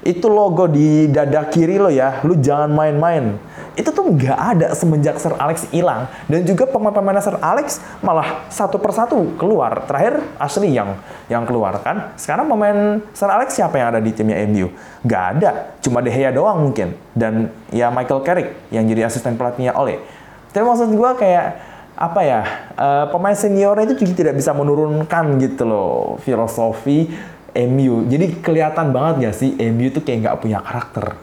Itu 0.04 0.28
logo 0.28 0.68
di 0.68 1.08
dada 1.08 1.48
kiri 1.48 1.80
lo 1.80 1.88
ya, 1.88 2.20
lu 2.28 2.36
jangan 2.36 2.68
main-main. 2.68 3.40
Itu 3.72 3.88
tuh 3.90 4.12
nggak 4.12 4.38
ada 4.38 4.68
semenjak 4.76 5.16
Sir 5.16 5.32
Alex 5.40 5.64
hilang. 5.72 6.06
Dan 6.28 6.44
juga 6.44 6.68
pemain-pemain 6.68 7.16
Sir 7.24 7.40
Alex 7.40 7.80
malah 8.04 8.44
satu 8.52 8.76
persatu 8.76 9.32
keluar. 9.40 9.88
Terakhir 9.88 10.20
Ashley 10.36 10.76
yang 10.76 11.00
yang 11.32 11.48
keluar 11.48 11.80
kan. 11.80 12.12
Sekarang 12.20 12.46
pemain 12.46 13.00
Sir 13.16 13.32
Alex 13.32 13.56
siapa 13.56 13.80
yang 13.80 13.96
ada 13.96 14.00
di 14.04 14.12
timnya 14.12 14.44
MU 14.44 14.68
nggak 15.02 15.24
ada. 15.40 15.50
Cuma 15.80 16.04
De 16.04 16.12
Gea 16.12 16.28
doang 16.30 16.68
mungkin. 16.68 16.92
Dan 17.16 17.48
ya 17.72 17.88
Michael 17.88 18.20
Carrick 18.20 18.48
yang 18.68 18.84
jadi 18.84 19.08
asisten 19.08 19.40
pelatihnya 19.40 19.72
Ole. 19.72 20.04
Tapi 20.52 20.62
maksud 20.62 20.92
gue 20.92 21.10
kayak 21.16 21.46
apa 21.94 22.20
ya 22.26 22.40
uh, 22.74 23.06
pemain 23.06 23.38
senior 23.38 23.78
itu 23.86 23.94
juga 24.02 24.26
tidak 24.26 24.34
bisa 24.42 24.50
menurunkan 24.50 25.38
gitu 25.38 25.62
loh 25.62 26.18
filosofi 26.26 27.06
MU 27.54 28.10
jadi 28.10 28.34
kelihatan 28.42 28.90
banget 28.90 29.30
gak 29.30 29.36
sih 29.38 29.54
MU 29.70 29.88
tuh 29.94 30.02
kayak 30.02 30.18
nggak 30.26 30.38
punya 30.42 30.58
karakter 30.58 31.14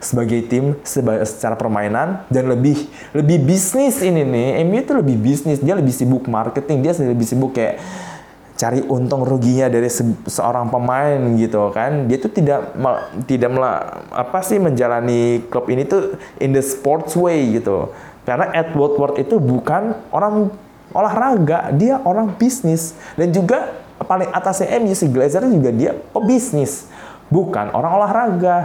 sebagai 0.00 0.48
tim 0.48 0.80
secara 0.82 1.54
permainan 1.54 2.24
dan 2.32 2.48
lebih 2.48 2.88
lebih 3.12 3.44
bisnis 3.44 4.00
ini 4.00 4.24
nih. 4.24 4.64
MU 4.64 4.80
itu 4.80 4.92
lebih 4.96 5.16
bisnis 5.20 5.60
dia 5.60 5.76
lebih 5.76 5.92
sibuk 5.92 6.24
marketing 6.26 6.80
dia 6.80 6.96
lebih 6.96 7.28
sibuk 7.28 7.52
kayak 7.52 7.78
cari 8.56 8.84
untung 8.92 9.24
ruginya 9.24 9.72
dari 9.72 9.88
se 9.88 10.04
seorang 10.24 10.72
pemain 10.72 11.20
gitu 11.36 11.68
kan. 11.72 12.08
Dia 12.08 12.16
tuh 12.16 12.32
tidak 12.32 12.72
tidak 13.28 13.52
apa 14.12 14.40
sih 14.40 14.56
menjalani 14.56 15.44
klub 15.52 15.68
ini 15.68 15.84
tuh 15.84 16.16
in 16.40 16.56
the 16.56 16.64
sports 16.64 17.12
way 17.12 17.60
gitu. 17.60 17.92
Karena 18.24 18.52
Edward 18.56 18.96
Ward 18.96 19.14
itu 19.20 19.36
bukan 19.36 19.96
orang 20.12 20.48
olahraga 20.96 21.72
dia 21.76 22.00
orang 22.04 22.36
bisnis. 22.36 22.96
Dan 23.16 23.32
juga 23.36 23.79
paling 24.04 24.28
atasnya 24.32 24.80
MU 24.80 24.94
si 24.96 25.06
Glazer 25.08 25.44
juga 25.44 25.70
dia 25.70 25.92
pebisnis 25.92 26.88
bukan 27.30 27.72
orang 27.72 27.92
olahraga. 27.96 28.58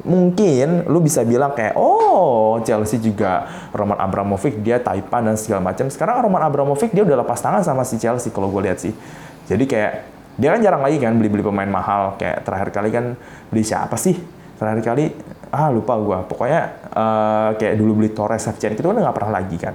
Mungkin 0.00 0.88
lu 0.88 1.04
bisa 1.04 1.20
bilang 1.28 1.52
kayak 1.52 1.76
oh 1.76 2.56
Chelsea 2.64 2.96
juga 2.96 3.44
Roman 3.76 4.00
Abramovich 4.00 4.56
dia 4.64 4.80
Taipan 4.80 5.28
dan 5.28 5.36
segala 5.36 5.60
macam. 5.60 5.92
Sekarang 5.92 6.24
Roman 6.24 6.40
Abramovich 6.40 6.88
dia 6.96 7.04
udah 7.04 7.20
lepas 7.20 7.36
tangan 7.36 7.60
sama 7.60 7.84
si 7.84 8.00
Chelsea 8.00 8.32
kalau 8.32 8.48
gue 8.48 8.64
lihat 8.64 8.80
sih. 8.80 8.96
Jadi 9.44 9.68
kayak 9.68 9.92
dia 10.40 10.56
kan 10.56 10.60
jarang 10.64 10.80
lagi 10.80 10.96
kan 10.96 11.12
beli-beli 11.20 11.44
pemain 11.44 11.68
mahal. 11.68 12.16
Kayak 12.16 12.48
terakhir 12.48 12.68
kali 12.72 12.88
kan 12.88 13.04
beli 13.52 13.60
siapa 13.60 14.00
sih? 14.00 14.16
Terakhir 14.56 14.80
kali 14.88 15.04
ah 15.50 15.68
lupa 15.68 15.98
gue 15.98 16.18
pokoknya 16.30 16.62
uh, 16.94 17.50
kayak 17.58 17.74
dulu 17.74 18.00
beli 18.00 18.14
Torres 18.14 18.46
Shevchenko 18.46 18.80
itu 18.80 18.88
kan 18.88 18.96
nggak 19.04 19.16
pernah 19.20 19.32
lagi 19.36 19.56
kan. 19.60 19.74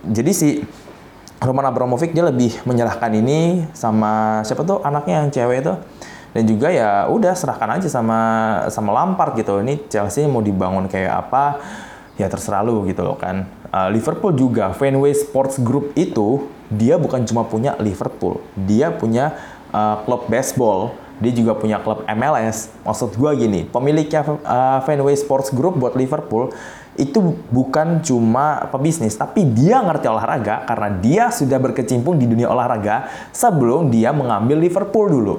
Jadi 0.00 0.32
si 0.32 0.48
Roman 1.40 1.66
Abramovich 1.72 2.12
dia 2.12 2.24
lebih 2.24 2.52
menyerahkan 2.68 3.10
ini 3.16 3.64
sama 3.72 4.44
siapa 4.44 4.60
tuh 4.62 4.84
anaknya 4.84 5.24
yang 5.24 5.30
cewek 5.32 5.64
itu. 5.64 5.74
Dan 6.30 6.46
juga 6.46 6.70
ya 6.70 7.10
udah 7.10 7.34
serahkan 7.34 7.80
aja 7.80 7.88
sama 7.90 8.20
sama 8.70 8.94
Lampard 8.94 9.34
gitu. 9.34 9.58
Ini 9.64 9.88
Chelsea 9.90 10.28
mau 10.28 10.44
dibangun 10.44 10.86
kayak 10.86 11.26
apa? 11.26 11.58
Ya 12.20 12.28
terserah 12.28 12.62
lu 12.62 12.84
gitu 12.86 13.02
loh 13.02 13.16
kan. 13.16 13.48
Uh, 13.72 13.88
Liverpool 13.90 14.36
juga 14.36 14.70
Fenway 14.76 15.16
Sports 15.16 15.58
Group 15.58 15.96
itu 15.96 16.46
dia 16.70 16.94
bukan 16.94 17.26
cuma 17.26 17.42
punya 17.42 17.74
Liverpool 17.82 18.38
dia 18.54 18.94
punya 18.94 19.34
uh, 19.74 19.98
klub 20.06 20.30
baseball 20.30 20.94
dia 21.18 21.34
juga 21.34 21.58
punya 21.58 21.82
klub 21.82 22.06
MLS 22.06 22.70
maksud 22.86 23.18
gua 23.18 23.34
gini 23.34 23.66
pemiliknya 23.66 24.22
uh, 24.46 24.78
Fenway 24.86 25.18
Sports 25.18 25.50
Group 25.50 25.76
buat 25.82 25.98
Liverpool 25.98 26.54
itu 26.98 27.38
bukan 27.48 28.02
cuma 28.02 28.66
pebisnis, 28.70 29.14
tapi 29.14 29.46
dia 29.46 29.78
ngerti 29.80 30.10
olahraga 30.10 30.66
karena 30.66 30.88
dia 30.98 31.24
sudah 31.30 31.58
berkecimpung 31.62 32.18
di 32.18 32.26
dunia 32.26 32.50
olahraga 32.50 33.06
sebelum 33.30 33.88
dia 33.88 34.10
mengambil 34.10 34.58
Liverpool 34.58 35.06
dulu. 35.06 35.36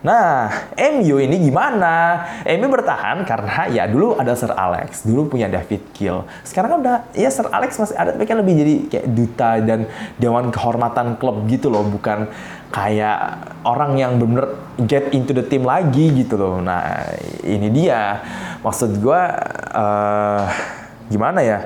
Nah, 0.00 0.48
MU 0.80 1.20
ini 1.20 1.36
gimana? 1.44 2.24
MU 2.48 2.72
bertahan 2.72 3.20
karena 3.28 3.68
ya 3.68 3.84
dulu 3.84 4.16
ada 4.16 4.32
Sir 4.32 4.48
Alex, 4.48 5.04
dulu 5.04 5.28
punya 5.28 5.44
David 5.44 5.92
Gill. 5.92 6.24
Sekarang 6.40 6.72
kan 6.72 6.78
udah 6.80 6.96
ya 7.12 7.28
Sir 7.28 7.52
Alex 7.52 7.76
masih 7.76 8.00
ada 8.00 8.16
tapi 8.16 8.24
kan 8.24 8.40
lebih 8.40 8.54
jadi 8.64 8.74
kayak 8.88 9.06
duta 9.12 9.50
dan 9.60 9.84
dewan 10.16 10.48
kehormatan 10.48 11.20
klub 11.20 11.44
gitu 11.52 11.68
loh, 11.68 11.84
bukan 11.84 12.32
kayak 12.70 13.50
orang 13.66 13.98
yang 13.98 14.16
bener 14.16 14.54
get 14.86 15.10
into 15.10 15.34
the 15.34 15.42
team 15.42 15.66
lagi 15.66 16.10
gitu 16.14 16.38
loh. 16.38 16.62
Nah, 16.62 17.10
ini 17.42 17.68
dia. 17.68 18.22
Maksud 18.62 19.02
gue 19.02 19.22
uh, 19.74 20.42
gimana 21.10 21.42
ya? 21.42 21.58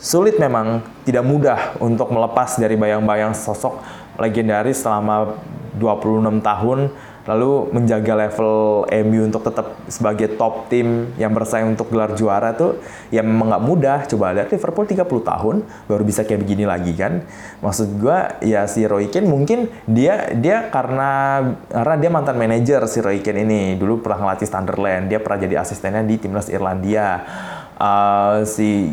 Sulit 0.00 0.40
memang, 0.40 0.80
tidak 1.04 1.24
mudah 1.28 1.76
untuk 1.78 2.08
melepas 2.08 2.56
dari 2.56 2.74
bayang-bayang 2.74 3.36
sosok 3.36 3.84
legendaris 4.16 4.80
selama 4.80 5.36
26 5.76 6.40
tahun 6.40 6.78
lalu 7.28 7.68
menjaga 7.74 8.16
level 8.16 8.84
MU 9.04 9.20
untuk 9.28 9.44
tetap 9.44 9.76
sebagai 9.90 10.38
top 10.40 10.72
tim 10.72 11.12
yang 11.20 11.32
bersaing 11.34 11.68
untuk 11.68 11.92
gelar 11.92 12.16
juara 12.16 12.56
tuh 12.56 12.80
ya 13.12 13.20
memang 13.20 13.52
nggak 13.52 13.64
mudah. 13.64 13.98
Coba 14.08 14.32
lihat 14.32 14.48
Liverpool 14.48 14.86
30 14.88 15.04
tahun 15.04 15.56
baru 15.90 16.02
bisa 16.04 16.24
kayak 16.24 16.40
begini 16.44 16.64
lagi 16.64 16.96
kan. 16.96 17.24
Maksud 17.60 18.00
gua 18.00 18.40
ya 18.40 18.64
si 18.64 18.88
Roy 18.88 19.12
Keane 19.12 19.28
mungkin 19.28 19.68
dia 19.84 20.32
dia 20.32 20.72
karena 20.72 21.42
karena 21.68 21.94
dia 22.00 22.10
mantan 22.10 22.36
manajer 22.40 22.80
si 22.88 23.04
Roy 23.04 23.20
Keane 23.20 23.44
ini 23.44 23.60
dulu 23.76 24.00
pernah 24.00 24.28
ngelatih 24.28 24.48
Sunderland, 24.48 25.12
dia 25.12 25.20
pernah 25.20 25.38
jadi 25.44 25.60
asistennya 25.60 26.02
di 26.06 26.16
timnas 26.16 26.48
Irlandia 26.48 27.22
uh, 27.80 28.44
si 28.44 28.92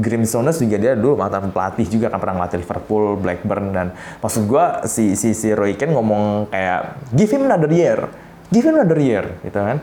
Grim 0.00 0.24
Souness 0.24 0.58
juga 0.58 0.80
dia 0.80 0.92
dulu 0.96 1.20
mantan 1.20 1.52
pelatih 1.52 1.84
juga 1.86 2.08
kan 2.08 2.18
pernah 2.18 2.42
ngelatih 2.42 2.58
Liverpool, 2.64 3.20
Blackburn 3.20 3.66
dan 3.76 3.86
maksud 4.24 4.48
gue 4.48 4.64
si 4.88 5.14
si 5.14 5.36
si 5.36 5.52
Roy 5.52 5.76
Keane 5.76 5.92
ngomong 5.92 6.48
kayak 6.48 7.12
give 7.12 7.28
him 7.28 7.44
another 7.44 7.68
year, 7.68 8.08
give 8.48 8.64
him 8.64 8.74
another 8.80 8.98
year 8.98 9.28
gitu 9.44 9.60
kan, 9.60 9.78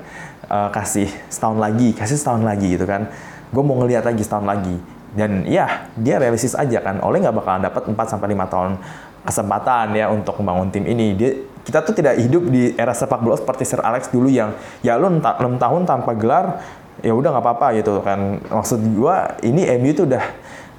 uh, 0.49 0.69
kasih 0.73 1.07
setahun 1.29 1.61
lagi, 1.61 1.93
kasih 1.93 2.17
setahun 2.17 2.41
lagi 2.41 2.73
gitu 2.73 2.89
kan, 2.89 3.07
gue 3.53 3.63
mau 3.63 3.77
ngeliat 3.77 4.03
lagi 4.03 4.25
setahun 4.25 4.49
lagi. 4.49 4.77
Dan 5.09 5.41
ya 5.49 5.89
dia 5.97 6.21
realistis 6.21 6.53
aja 6.53 6.81
kan, 6.81 7.01
oleh 7.01 7.21
nggak 7.21 7.33
bakalan 7.33 7.65
dapat 7.65 7.89
4 7.89 7.97
sampai 8.13 8.29
lima 8.29 8.45
tahun 8.45 8.77
kesempatan 9.25 9.97
ya 9.97 10.05
untuk 10.09 10.37
membangun 10.41 10.69
tim 10.69 10.85
ini. 10.85 11.17
Dia 11.17 11.31
kita 11.65 11.85
tuh 11.85 11.93
tidak 11.97 12.17
hidup 12.17 12.49
di 12.49 12.73
era 12.77 12.93
sepak 12.93 13.21
bola 13.21 13.37
seperti 13.37 13.61
Sir 13.65 13.81
Alex 13.81 14.09
dulu 14.09 14.29
yang 14.29 14.53
ya 14.85 14.97
lu 14.97 15.09
6 15.09 15.21
tahun 15.37 15.81
tanpa 15.85 16.13
gelar 16.13 16.61
ya 17.03 17.13
udah 17.15 17.29
nggak 17.35 17.45
apa-apa 17.45 17.67
gitu 17.79 17.99
kan. 18.03 18.41
Maksud 18.49 18.79
gua 18.95 19.39
ini 19.45 19.67
MU 19.79 19.91
itu 19.91 20.03
udah 20.03 20.23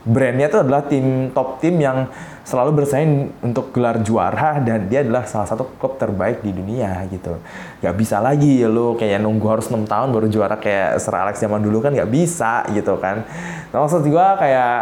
brandnya 0.05 0.49
itu 0.49 0.59
adalah 0.61 0.83
tim 0.89 1.29
top 1.37 1.61
tim 1.61 1.77
yang 1.77 2.09
selalu 2.41 2.83
bersaing 2.83 3.31
untuk 3.47 3.71
gelar 3.71 4.03
juara 4.03 4.59
dan 4.59 4.91
dia 4.91 5.07
adalah 5.07 5.23
salah 5.29 5.47
satu 5.47 5.71
klub 5.79 6.01
terbaik 6.01 6.43
di 6.43 6.51
dunia 6.51 7.05
gitu. 7.13 7.39
Nggak 7.79 7.95
bisa 7.95 8.19
lagi 8.19 8.65
lo 8.67 8.99
kayak 8.99 9.23
nunggu 9.23 9.47
harus 9.47 9.71
enam 9.71 9.87
tahun 9.87 10.11
baru 10.11 10.27
juara 10.27 10.57
kayak 10.59 10.99
Sir 10.99 11.15
Alex 11.15 11.39
zaman 11.39 11.63
dulu 11.63 11.79
kan 11.85 11.95
nggak 11.95 12.11
bisa 12.11 12.67
gitu 12.75 12.99
kan. 12.99 13.23
Nah, 13.71 13.87
maksud 13.87 14.03
gua 14.11 14.35
kayak 14.35 14.75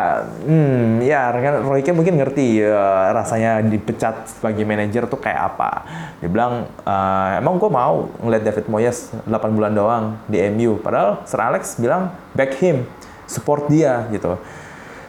hmm 0.48 1.04
ya 1.04 1.28
kan 1.28 1.54
Roy 1.66 1.84
Keane 1.84 1.98
mungkin 1.98 2.16
ngerti 2.16 2.64
ya, 2.64 3.12
rasanya 3.12 3.60
dipecat 3.60 4.38
sebagai 4.38 4.64
manajer 4.64 5.04
tuh 5.04 5.20
kayak 5.20 5.52
apa. 5.52 5.84
Dia 6.24 6.30
bilang 6.30 6.72
"Eh, 6.88 7.30
emang 7.42 7.60
gua 7.60 7.68
mau 7.68 7.94
ngeliat 8.24 8.48
David 8.48 8.66
Moyes 8.70 9.12
8 9.28 9.52
bulan 9.52 9.76
doang 9.76 10.16
di 10.24 10.40
MU 10.56 10.80
padahal 10.80 11.20
Sir 11.28 11.42
Alex 11.42 11.76
bilang 11.76 12.16
back 12.32 12.56
him 12.62 12.88
support 13.28 13.68
dia 13.68 14.08
gitu 14.08 14.40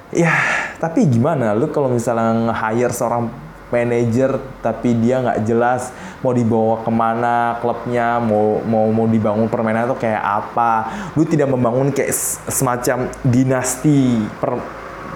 Ya, 0.09 0.33
tapi 0.81 1.05
gimana? 1.05 1.53
Lu 1.53 1.69
kalau 1.69 1.85
misalnya 1.85 2.49
nge-hire 2.49 2.93
seorang 2.93 3.29
manajer 3.69 4.41
tapi 4.65 4.97
dia 4.97 5.21
nggak 5.21 5.45
jelas 5.45 5.93
mau 6.25 6.33
dibawa 6.33 6.81
ke 6.81 6.89
mana 6.89 7.61
klubnya 7.61 8.17
mau 8.17 8.57
mau 8.65 8.89
mau 8.89 9.05
dibangun 9.05 9.45
permainan 9.45 9.85
itu 9.85 9.97
kayak 10.01 10.17
apa. 10.17 10.89
Lu 11.13 11.21
tidak 11.29 11.53
membangun 11.53 11.93
kayak 11.93 12.09
semacam 12.49 13.13
dinasti 13.21 14.25
per, 14.41 14.57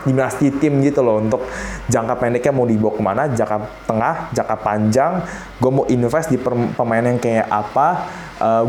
dinasti 0.06 0.54
tim 0.62 0.86
gitu 0.86 1.02
loh 1.02 1.26
untuk 1.26 1.42
jangka 1.90 2.14
pendeknya 2.22 2.54
mau 2.54 2.70
dibawa 2.70 2.94
ke 2.94 3.02
mana 3.02 3.24
jangka 3.34 3.58
tengah 3.90 4.16
jangka 4.30 4.56
panjang. 4.62 5.14
Gue 5.58 5.72
mau 5.74 5.86
invest 5.90 6.30
di 6.30 6.38
pemain 6.78 7.02
yang 7.02 7.18
kayak 7.18 7.50
apa. 7.50 8.06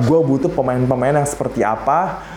Gue 0.00 0.24
butuh 0.24 0.48
pemain-pemain 0.48 1.20
yang 1.20 1.28
seperti 1.28 1.60
apa 1.60 2.32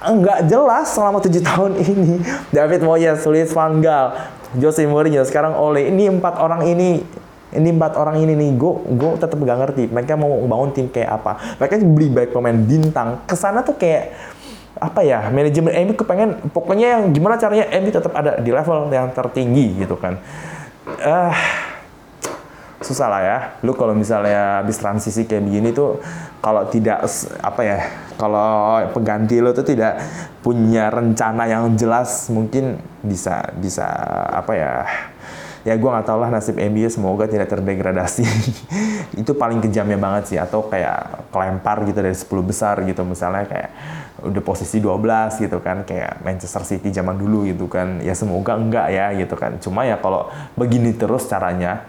nggak 0.00 0.48
jelas 0.48 0.86
selama 0.88 1.20
tujuh 1.20 1.42
tahun 1.50 1.76
ini. 1.76 2.24
David 2.48 2.80
Moyes, 2.80 3.20
Luis 3.28 3.52
Van 3.52 3.78
Gaal, 3.84 4.16
Jose 4.56 4.82
Mourinho, 4.88 5.22
sekarang 5.28 5.54
Ole. 5.56 5.88
Ini 5.92 6.08
empat 6.08 6.40
orang 6.40 6.64
ini, 6.64 7.04
ini 7.52 7.68
empat 7.70 8.00
orang 8.00 8.18
ini 8.22 8.32
nih, 8.32 8.50
gue 8.56 8.72
gue 8.96 9.10
tetap 9.20 9.36
nggak 9.36 9.58
ngerti. 9.66 9.82
Mereka 9.92 10.16
mau 10.16 10.32
bangun 10.48 10.70
tim 10.72 10.86
kayak 10.88 11.20
apa? 11.20 11.32
Mereka 11.60 11.74
beli 11.84 12.08
baik 12.08 12.30
pemain 12.32 12.56
bintang. 12.56 13.20
Ke 13.28 13.36
sana 13.36 13.60
tuh 13.60 13.76
kayak 13.76 14.16
apa 14.80 15.04
ya? 15.04 15.28
Manajemen 15.28 15.72
MU 15.86 15.94
kepengen, 15.94 16.30
pokoknya 16.56 16.96
yang 16.98 17.02
gimana 17.12 17.36
caranya 17.36 17.68
MU 17.78 17.90
tetap 17.92 18.12
ada 18.16 18.40
di 18.40 18.50
level 18.50 18.88
yang 18.88 19.12
tertinggi 19.12 19.84
gitu 19.84 20.00
kan. 20.00 20.16
Ah, 21.04 21.36
susah 22.80 23.08
lah 23.12 23.22
ya. 23.22 23.38
Lu 23.60 23.76
kalau 23.76 23.92
misalnya 23.92 24.64
habis 24.64 24.80
transisi 24.80 25.28
kayak 25.28 25.44
begini 25.44 25.70
tuh 25.76 26.00
kalau 26.40 26.64
tidak 26.72 27.04
apa 27.44 27.60
ya, 27.60 27.78
kalau 28.16 28.80
pengganti 28.96 29.36
lu 29.38 29.52
tuh 29.52 29.64
tidak 29.68 30.00
punya 30.40 30.88
rencana 30.88 31.44
yang 31.44 31.76
jelas 31.76 32.32
mungkin 32.32 32.80
bisa 33.04 33.52
bisa 33.60 33.84
apa 34.32 34.52
ya? 34.56 34.72
Ya 35.60 35.76
gua 35.76 36.00
nggak 36.00 36.08
tahu 36.08 36.18
lah 36.24 36.32
nasib 36.32 36.56
MU 36.56 36.88
semoga 36.88 37.28
tidak 37.28 37.52
terdegradasi. 37.52 38.24
itu 39.20 39.32
paling 39.36 39.60
kejamnya 39.60 40.00
banget 40.00 40.32
sih 40.32 40.38
atau 40.40 40.64
kayak 40.64 41.28
kelempar 41.28 41.84
gitu 41.84 42.00
dari 42.00 42.16
10 42.16 42.32
besar 42.48 42.80
gitu 42.88 43.04
misalnya 43.04 43.44
kayak 43.44 43.70
udah 44.24 44.40
posisi 44.44 44.80
12 44.80 45.36
gitu 45.36 45.60
kan 45.60 45.84
kayak 45.84 46.24
Manchester 46.24 46.64
City 46.64 46.88
zaman 46.88 47.20
dulu 47.20 47.44
gitu 47.44 47.68
kan. 47.68 48.00
Ya 48.00 48.16
semoga 48.16 48.56
enggak 48.56 48.88
ya 48.88 49.12
gitu 49.12 49.36
kan. 49.36 49.60
Cuma 49.60 49.84
ya 49.84 50.00
kalau 50.00 50.32
begini 50.56 50.96
terus 50.96 51.28
caranya 51.28 51.84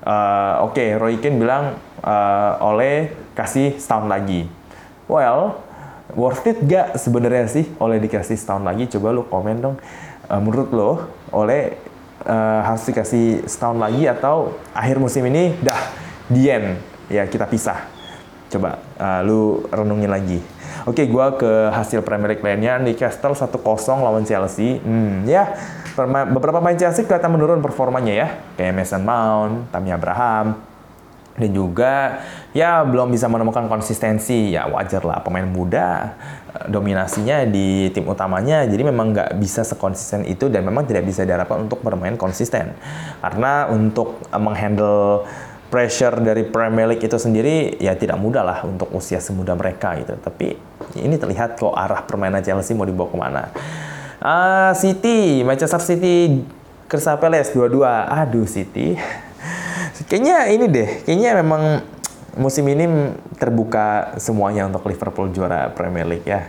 Eh, 0.00 0.54
Oke, 0.64 0.96
Roy 0.96 1.20
Keane 1.20 1.36
bilang 1.36 1.64
eh, 2.00 2.52
oleh 2.64 3.12
kasih 3.36 3.76
setahun 3.76 4.08
lagi. 4.08 4.48
Well, 5.04 5.60
worth 6.16 6.46
it 6.48 6.58
gak 6.64 6.96
sebenarnya 6.96 7.46
sih 7.50 7.66
oleh 7.76 8.00
dikasih 8.00 8.38
setahun 8.38 8.64
lagi? 8.64 8.88
Coba 8.88 9.12
lu 9.12 9.28
komen 9.28 9.60
dong. 9.60 9.76
Eh, 10.24 10.40
menurut 10.40 10.72
lo, 10.72 10.90
oleh 11.36 11.76
eh, 12.24 12.60
harus 12.64 12.80
dikasih 12.88 13.44
setahun 13.44 13.76
lagi 13.76 14.08
atau 14.08 14.56
akhir 14.72 14.96
musim 14.96 15.24
ini 15.28 15.52
dah 15.60 15.78
the 16.32 16.42
end 16.48 16.68
ya 17.12 17.28
kita 17.28 17.44
pisah. 17.44 17.84
Coba 18.48 18.80
eh, 18.96 19.20
lu 19.28 19.68
renungin 19.68 20.08
lagi. 20.08 20.40
Oke, 20.88 21.04
gua 21.12 21.36
ke 21.36 21.68
hasil 21.76 22.00
Premier 22.00 22.32
League 22.32 22.40
lainnya. 22.40 22.80
Newcastle 22.80 23.36
1-0 23.36 23.52
lawan 24.00 24.24
Chelsea. 24.24 24.80
Hmm, 24.80 25.28
ya 25.28 25.44
perma- 25.44 25.79
beberapa 26.08 26.62
pemain 26.62 26.78
Chelsea 26.78 27.04
kelihatan 27.04 27.32
menurun 27.32 27.60
performanya 27.60 28.12
ya. 28.14 28.28
Kayak 28.56 28.72
Mason 28.80 29.02
Mount, 29.02 29.72
Tammy 29.74 29.90
Abraham, 29.90 30.60
dan 31.40 31.50
juga 31.56 31.94
ya 32.52 32.84
belum 32.84 33.08
bisa 33.08 33.26
menemukan 33.26 33.66
konsistensi. 33.66 34.52
Ya 34.52 34.68
wajar 34.68 35.00
lah 35.02 35.24
pemain 35.24 35.48
muda 35.48 36.16
eh, 36.52 36.66
dominasinya 36.68 37.48
di 37.48 37.88
tim 37.90 38.04
utamanya 38.04 38.68
jadi 38.68 38.82
memang 38.84 39.16
nggak 39.16 39.30
bisa 39.40 39.64
sekonsisten 39.64 40.28
itu 40.28 40.52
dan 40.52 40.66
memang 40.68 40.84
tidak 40.84 41.08
bisa 41.08 41.24
diharapkan 41.24 41.64
untuk 41.64 41.80
bermain 41.80 42.14
konsisten. 42.20 42.76
Karena 43.24 43.66
untuk 43.72 44.20
eh, 44.28 44.40
menghandle 44.40 45.24
pressure 45.70 46.18
dari 46.18 46.42
Premier 46.44 46.90
League 46.90 47.06
itu 47.06 47.14
sendiri 47.14 47.78
ya 47.78 47.94
tidak 47.94 48.18
mudah 48.18 48.42
lah 48.42 48.58
untuk 48.66 48.90
usia 48.90 49.22
semuda 49.22 49.54
mereka 49.54 49.96
gitu. 49.96 50.18
Tapi 50.18 50.58
ini 50.98 51.14
terlihat 51.14 51.56
kok 51.56 51.72
arah 51.72 52.02
permainan 52.02 52.42
Chelsea 52.42 52.74
mau 52.74 52.84
dibawa 52.84 53.08
ke 53.08 53.18
mana 53.18 53.42
Ah, 54.20 54.76
City 54.76 55.40
Manchester 55.40 55.80
City 55.80 56.44
Crystal 56.84 57.16
Palace 57.16 57.56
dua-dua 57.56 58.04
aduh 58.04 58.44
City 58.44 58.94
Kayaknya 60.08 60.48
ini 60.48 60.66
deh, 60.66 60.88
kayaknya 61.04 61.30
memang 61.38 61.62
musim 62.38 62.64
ini 62.66 63.14
terbuka 63.36 64.16
semuanya 64.16 64.66
untuk 64.70 64.86
Liverpool 64.88 65.28
juara 65.34 65.68
Premier 65.70 66.06
League 66.08 66.26
ya. 66.26 66.48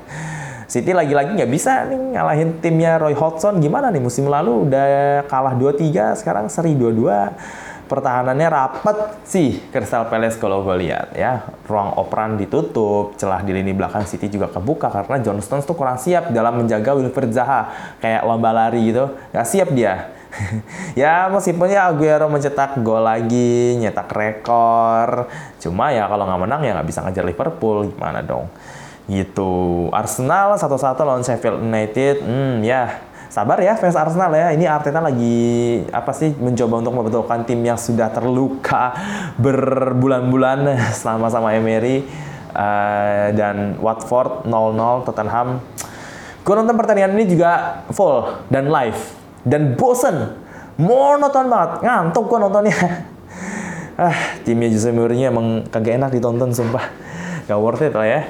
City 0.72 0.96
lagi-lagi 0.96 1.36
nggak 1.36 1.52
bisa 1.52 1.84
nih 1.84 2.16
ngalahin 2.16 2.50
timnya 2.64 2.96
Roy 2.96 3.12
Hodgson. 3.12 3.60
Gimana 3.60 3.92
nih 3.92 4.00
musim 4.00 4.32
lalu 4.32 4.72
udah 4.72 5.28
kalah 5.28 5.52
2-3, 5.60 6.16
sekarang 6.24 6.48
seri 6.48 6.80
2-2. 6.80 7.12
Pertahanannya 7.92 8.48
rapet 8.48 9.20
sih 9.28 9.60
Crystal 9.68 10.08
Palace 10.08 10.40
kalau 10.40 10.64
gue 10.64 10.88
lihat 10.88 11.12
ya. 11.12 11.44
Ruang 11.68 12.00
operan 12.00 12.40
ditutup, 12.40 13.20
celah 13.20 13.44
di 13.44 13.52
lini 13.52 13.76
belakang 13.76 14.08
City 14.08 14.32
juga 14.32 14.48
kebuka 14.48 14.88
karena 14.88 15.20
John 15.20 15.44
Stones 15.44 15.68
tuh 15.68 15.76
kurang 15.76 16.00
siap 16.00 16.32
dalam 16.32 16.64
menjaga 16.64 16.96
Wilfried 16.96 17.36
Zaha. 17.36 17.68
Kayak 18.00 18.24
lomba 18.24 18.56
lari 18.56 18.96
gitu, 18.96 19.12
nggak 19.36 19.44
siap 19.44 19.76
dia. 19.76 20.08
ya 21.04 21.28
meskipun 21.28 21.68
ya 21.68 21.92
Aguero 21.92 22.32
mencetak 22.32 22.80
gol 22.80 23.04
lagi, 23.04 23.76
nyetak 23.76 24.08
rekor. 24.08 25.28
Cuma 25.60 25.92
ya 25.92 26.08
kalau 26.08 26.24
nggak 26.24 26.42
menang 26.48 26.62
ya 26.64 26.72
nggak 26.80 26.88
bisa 26.88 27.04
ngejar 27.04 27.28
Liverpool, 27.28 27.92
gimana 27.92 28.24
dong? 28.24 28.48
Gitu. 29.12 29.92
Arsenal 29.92 30.56
satu-satu 30.56 31.04
lawan 31.04 31.28
Sheffield 31.28 31.60
United. 31.60 32.24
Hmm 32.24 32.64
ya 32.64 33.11
sabar 33.32 33.64
ya 33.64 33.80
fans 33.80 33.96
Arsenal 33.96 34.36
ya. 34.36 34.52
Ini 34.52 34.68
Arteta 34.68 35.00
lagi 35.00 35.80
apa 35.96 36.12
sih 36.12 36.36
mencoba 36.36 36.84
untuk 36.84 36.94
membetulkan 36.94 37.48
tim 37.48 37.64
yang 37.64 37.80
sudah 37.80 38.12
terluka 38.12 38.92
berbulan-bulan 39.44 40.76
selama 41.00 41.32
sama 41.32 41.56
Emery. 41.56 42.04
Eh, 42.52 43.28
dan 43.32 43.80
Watford 43.80 44.44
0-0 44.44 45.08
Tottenham. 45.08 45.64
Gue 46.44 46.54
nonton 46.60 46.76
pertandingan 46.76 47.16
ini 47.16 47.32
juga 47.32 47.80
full 47.96 48.28
dan 48.52 48.68
live 48.68 49.22
dan 49.46 49.74
bosen 49.74 50.38
monoton 50.78 51.50
banget 51.50 51.72
ngantuk 51.86 52.26
gue 52.30 52.40
nontonnya 52.42 52.78
ah 54.02 54.18
timnya 54.46 54.70
Jose 54.70 54.90
Mourinho 54.94 55.30
emang 55.30 55.48
kagak 55.70 55.98
enak 55.98 56.10
ditonton 56.14 56.54
sumpah 56.54 56.86
gak 57.46 57.60
worth 57.60 57.86
it 57.86 57.94
lah 57.94 58.08
ya 58.08 58.22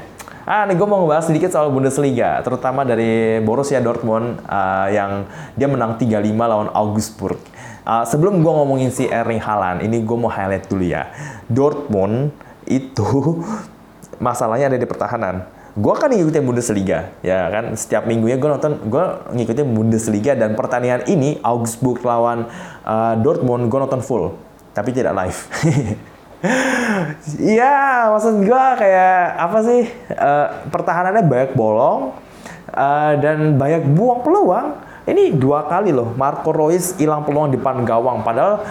ah 0.52 0.68
nih 0.68 0.76
gue 0.76 0.84
mau 0.84 1.08
ngebahas 1.08 1.32
sedikit 1.32 1.48
soal 1.56 1.72
Bundesliga 1.72 2.44
terutama 2.44 2.84
dari 2.84 3.40
Borussia 3.40 3.80
Dortmund 3.80 4.44
ah, 4.52 4.92
yang 4.92 5.24
dia 5.56 5.72
menang 5.72 5.96
3-5 5.96 6.12
lawan 6.36 6.68
Augsburg. 6.76 7.40
Ah, 7.88 8.04
sebelum 8.04 8.44
gue 8.44 8.52
ngomongin 8.52 8.92
si 8.92 9.08
Erling 9.08 9.40
Haaland 9.40 9.80
ini 9.80 10.04
gue 10.04 10.18
mau 10.20 10.28
highlight 10.28 10.68
dulu 10.68 10.84
ya. 10.84 11.08
Dortmund 11.48 12.36
itu 12.68 13.08
masalahnya 14.28 14.68
ada 14.68 14.76
di 14.76 14.84
pertahanan. 14.84 15.48
Gue 15.72 15.96
kan 15.96 16.12
ngikutin 16.12 16.44
Bundesliga 16.44 17.16
ya 17.24 17.48
kan? 17.48 17.72
Setiap 17.80 18.04
minggunya 18.04 18.36
gue 18.36 18.52
nonton 18.52 18.76
gue 18.92 19.06
ngikutin 19.32 19.72
Bundesliga 19.72 20.36
dan 20.36 20.60
pertandingan 20.60 21.08
ini 21.08 21.40
Augsburg 21.48 22.04
lawan 22.04 22.52
uh, 22.84 23.16
Dortmund 23.16 23.72
gue 23.72 23.80
nonton 23.80 24.04
full 24.04 24.36
tapi 24.72 24.96
tidak 24.96 25.16
live 25.16 25.40
Iya, 27.38 28.10
maksud 28.10 28.42
gue 28.46 28.66
kayak 28.78 29.22
apa 29.38 29.58
sih 29.62 29.82
uh, 30.18 30.48
pertahanannya 30.74 31.24
banyak 31.26 31.52
bolong 31.54 32.18
uh, 32.74 33.14
dan 33.22 33.56
banyak 33.62 33.86
buang 33.94 34.26
peluang. 34.26 34.68
Ini 35.02 35.34
dua 35.34 35.66
kali 35.66 35.90
loh 35.90 36.14
Marco 36.14 36.54
Reus 36.54 36.94
hilang 37.02 37.26
peluang 37.26 37.50
di 37.50 37.58
depan 37.58 37.82
gawang 37.82 38.22
padahal 38.22 38.62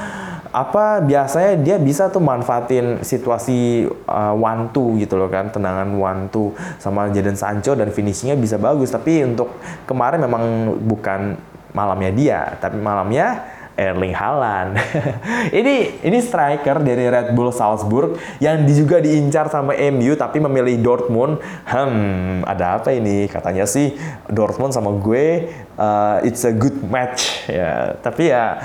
apa 0.51 0.99
biasanya 0.99 1.59
dia 1.63 1.77
bisa 1.79 2.11
tuh 2.11 2.19
manfaatin 2.23 3.07
situasi 3.07 3.87
uh, 4.11 4.35
one 4.35 4.71
two 4.75 4.99
gitu 4.99 5.15
loh 5.15 5.31
kan 5.31 5.51
tendangan 5.51 5.87
one 5.95 6.27
two 6.31 6.51
sama 6.83 7.07
Jadon 7.15 7.39
Sancho 7.39 7.79
dan 7.79 7.95
finishingnya 7.95 8.35
bisa 8.35 8.59
bagus 8.59 8.91
tapi 8.91 9.23
untuk 9.23 9.47
kemarin 9.87 10.19
memang 10.19 10.75
bukan 10.83 11.39
malamnya 11.71 12.11
dia 12.11 12.41
tapi 12.59 12.83
malamnya 12.83 13.47
Erling 13.81 14.13
Haaland. 14.13 14.77
ini 15.59 15.97
ini 16.05 16.19
striker 16.21 16.85
dari 16.85 17.09
Red 17.09 17.33
Bull 17.33 17.49
Salzburg 17.49 18.21
yang 18.37 18.69
juga 18.69 19.01
diincar 19.01 19.49
sama 19.49 19.73
MU 19.73 20.13
tapi 20.21 20.37
memilih 20.37 20.77
Dortmund. 20.85 21.41
Hmm, 21.65 22.45
ada 22.45 22.77
apa 22.77 22.93
ini? 22.93 23.25
Katanya 23.25 23.65
sih 23.65 23.97
Dortmund 24.29 24.77
sama 24.77 24.93
gue 25.01 25.49
uh, 25.81 26.21
it's 26.21 26.45
a 26.45 26.53
good 26.53 26.77
match 26.85 27.49
ya. 27.49 27.97
Tapi 28.05 28.29
ya 28.29 28.61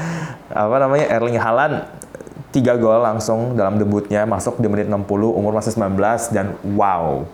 apa 0.52 0.76
namanya 0.84 1.08
Erling 1.16 1.40
Haaland 1.40 1.88
tiga 2.52 2.76
gol 2.76 3.04
langsung 3.04 3.56
dalam 3.56 3.76
debutnya 3.76 4.24
masuk 4.24 4.60
di 4.64 4.68
menit 4.72 4.88
60 4.88 5.04
umur 5.28 5.52
masih 5.52 5.76
19 5.76 6.32
dan 6.32 6.56
wow 6.76 7.28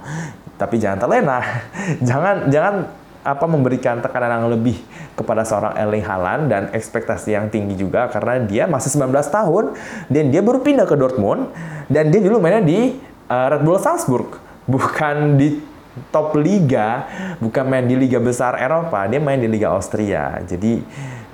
tapi 0.57 0.81
jangan 0.81 0.97
terlena 0.97 1.39
jangan 2.09 2.49
jangan 2.49 2.73
apa 3.21 3.45
memberikan 3.45 4.01
tekanan 4.01 4.41
yang 4.41 4.49
lebih 4.49 4.77
kepada 5.13 5.45
seorang 5.45 5.77
Erling 5.77 6.05
Haaland 6.05 6.43
dan 6.49 6.63
ekspektasi 6.73 7.37
yang 7.37 7.47
tinggi 7.53 7.77
juga 7.77 8.09
karena 8.09 8.41
dia 8.41 8.63
masih 8.65 8.97
19 8.97 9.13
tahun 9.29 9.63
dan 10.09 10.23
dia 10.33 10.41
baru 10.41 10.59
pindah 10.65 10.89
ke 10.89 10.95
Dortmund 10.97 11.53
dan 11.85 12.09
dia 12.09 12.21
dulu 12.21 12.41
mainnya 12.41 12.65
di 12.65 12.97
uh, 13.29 13.47
Red 13.53 13.61
Bull 13.61 13.77
Salzburg 13.77 14.41
bukan 14.65 15.37
di 15.37 15.71
top 16.11 16.39
liga, 16.39 17.07
bukan 17.43 17.67
main 17.67 17.83
di 17.83 17.99
liga 17.99 18.17
besar 18.23 18.55
Eropa, 18.55 19.03
dia 19.11 19.19
main 19.19 19.39
di 19.39 19.47
liga 19.51 19.75
Austria. 19.75 20.39
Jadi 20.47 20.79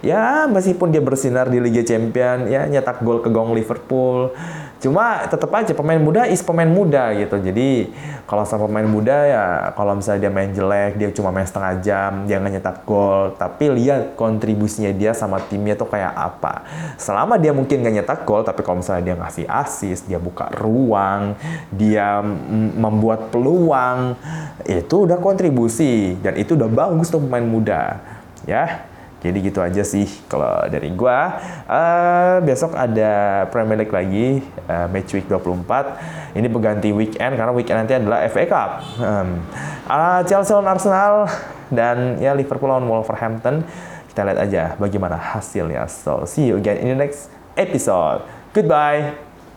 ya 0.01 0.49
meskipun 0.49 0.89
dia 0.89 1.01
bersinar 1.01 1.49
di 1.49 1.61
Liga 1.61 1.85
Champion, 1.85 2.49
ya 2.49 2.65
nyetak 2.65 3.05
gol 3.05 3.21
ke 3.21 3.29
gong 3.29 3.53
Liverpool. 3.53 4.33
Cuma 4.77 5.25
tetap 5.25 5.49
aja 5.53 5.73
pemain 5.73 5.97
muda 5.97 6.29
is 6.29 6.45
pemain 6.45 6.69
muda 6.69 7.09
gitu. 7.17 7.41
Jadi 7.41 7.89
kalau 8.29 8.45
sama 8.45 8.69
pemain 8.69 8.85
muda 8.85 9.17
ya 9.25 9.43
kalau 9.73 9.97
misalnya 9.97 10.27
dia 10.27 10.31
main 10.33 10.51
jelek, 10.53 11.01
dia 11.01 11.09
cuma 11.13 11.33
main 11.33 11.47
setengah 11.49 11.73
jam, 11.81 12.11
dia 12.29 12.37
nggak 12.37 12.53
nyetak 12.61 12.77
gol. 12.85 13.33
Tapi 13.35 13.73
lihat 13.73 14.13
kontribusinya 14.13 14.93
dia 14.93 15.17
sama 15.17 15.41
timnya 15.41 15.73
tuh 15.73 15.89
kayak 15.89 16.13
apa. 16.13 16.67
Selama 17.01 17.41
dia 17.41 17.55
mungkin 17.55 17.81
nggak 17.81 17.95
nyetak 18.03 18.19
gol, 18.27 18.45
tapi 18.45 18.61
kalau 18.61 18.85
misalnya 18.85 19.13
dia 19.13 19.15
ngasih 19.17 19.45
assist, 19.49 20.05
dia 20.05 20.21
buka 20.21 20.49
ruang, 20.53 21.33
dia 21.73 22.21
membuat 22.77 23.33
peluang, 23.33 24.13
itu 24.67 25.09
udah 25.09 25.17
kontribusi 25.17 26.19
dan 26.21 26.37
itu 26.37 26.53
udah 26.53 26.69
bagus 26.69 27.09
tuh 27.09 27.21
pemain 27.23 27.45
muda. 27.45 27.99
Ya, 28.47 28.87
jadi 29.27 29.39
gitu 29.43 29.59
aja 29.59 29.83
sih 29.83 30.07
kalau 30.31 30.63
dari 30.71 30.89
gua. 30.95 31.35
Eh, 31.67 32.35
besok 32.47 32.73
ada 32.73 33.43
Premier 33.51 33.83
League 33.83 33.91
lagi, 33.91 34.39
eh, 34.43 34.87
match 34.87 35.11
week 35.11 35.27
24. 35.27 35.99
Ini 36.31 36.47
pengganti 36.47 36.89
weekend 36.95 37.35
karena 37.35 37.51
weekend 37.51 37.77
nanti 37.83 37.93
adalah 37.99 38.23
FA 38.31 38.43
Cup. 38.47 38.71
Hmm. 39.03 39.43
Ah, 39.87 40.23
Chelsea 40.23 40.55
lawan 40.55 40.71
Arsenal 40.71 41.27
dan 41.67 42.17
ya 42.23 42.31
Liverpool 42.31 42.71
lawan 42.71 42.87
Wolverhampton. 42.87 43.67
Kita 44.07 44.23
lihat 44.23 44.39
aja 44.49 44.63
bagaimana 44.79 45.19
hasilnya. 45.19 45.85
So, 45.91 46.25
see 46.25 46.49
you 46.49 46.57
again 46.57 46.79
in 46.79 46.95
the 46.95 46.97
next 46.97 47.29
episode. 47.59 48.23
Goodbye. 48.55 49.26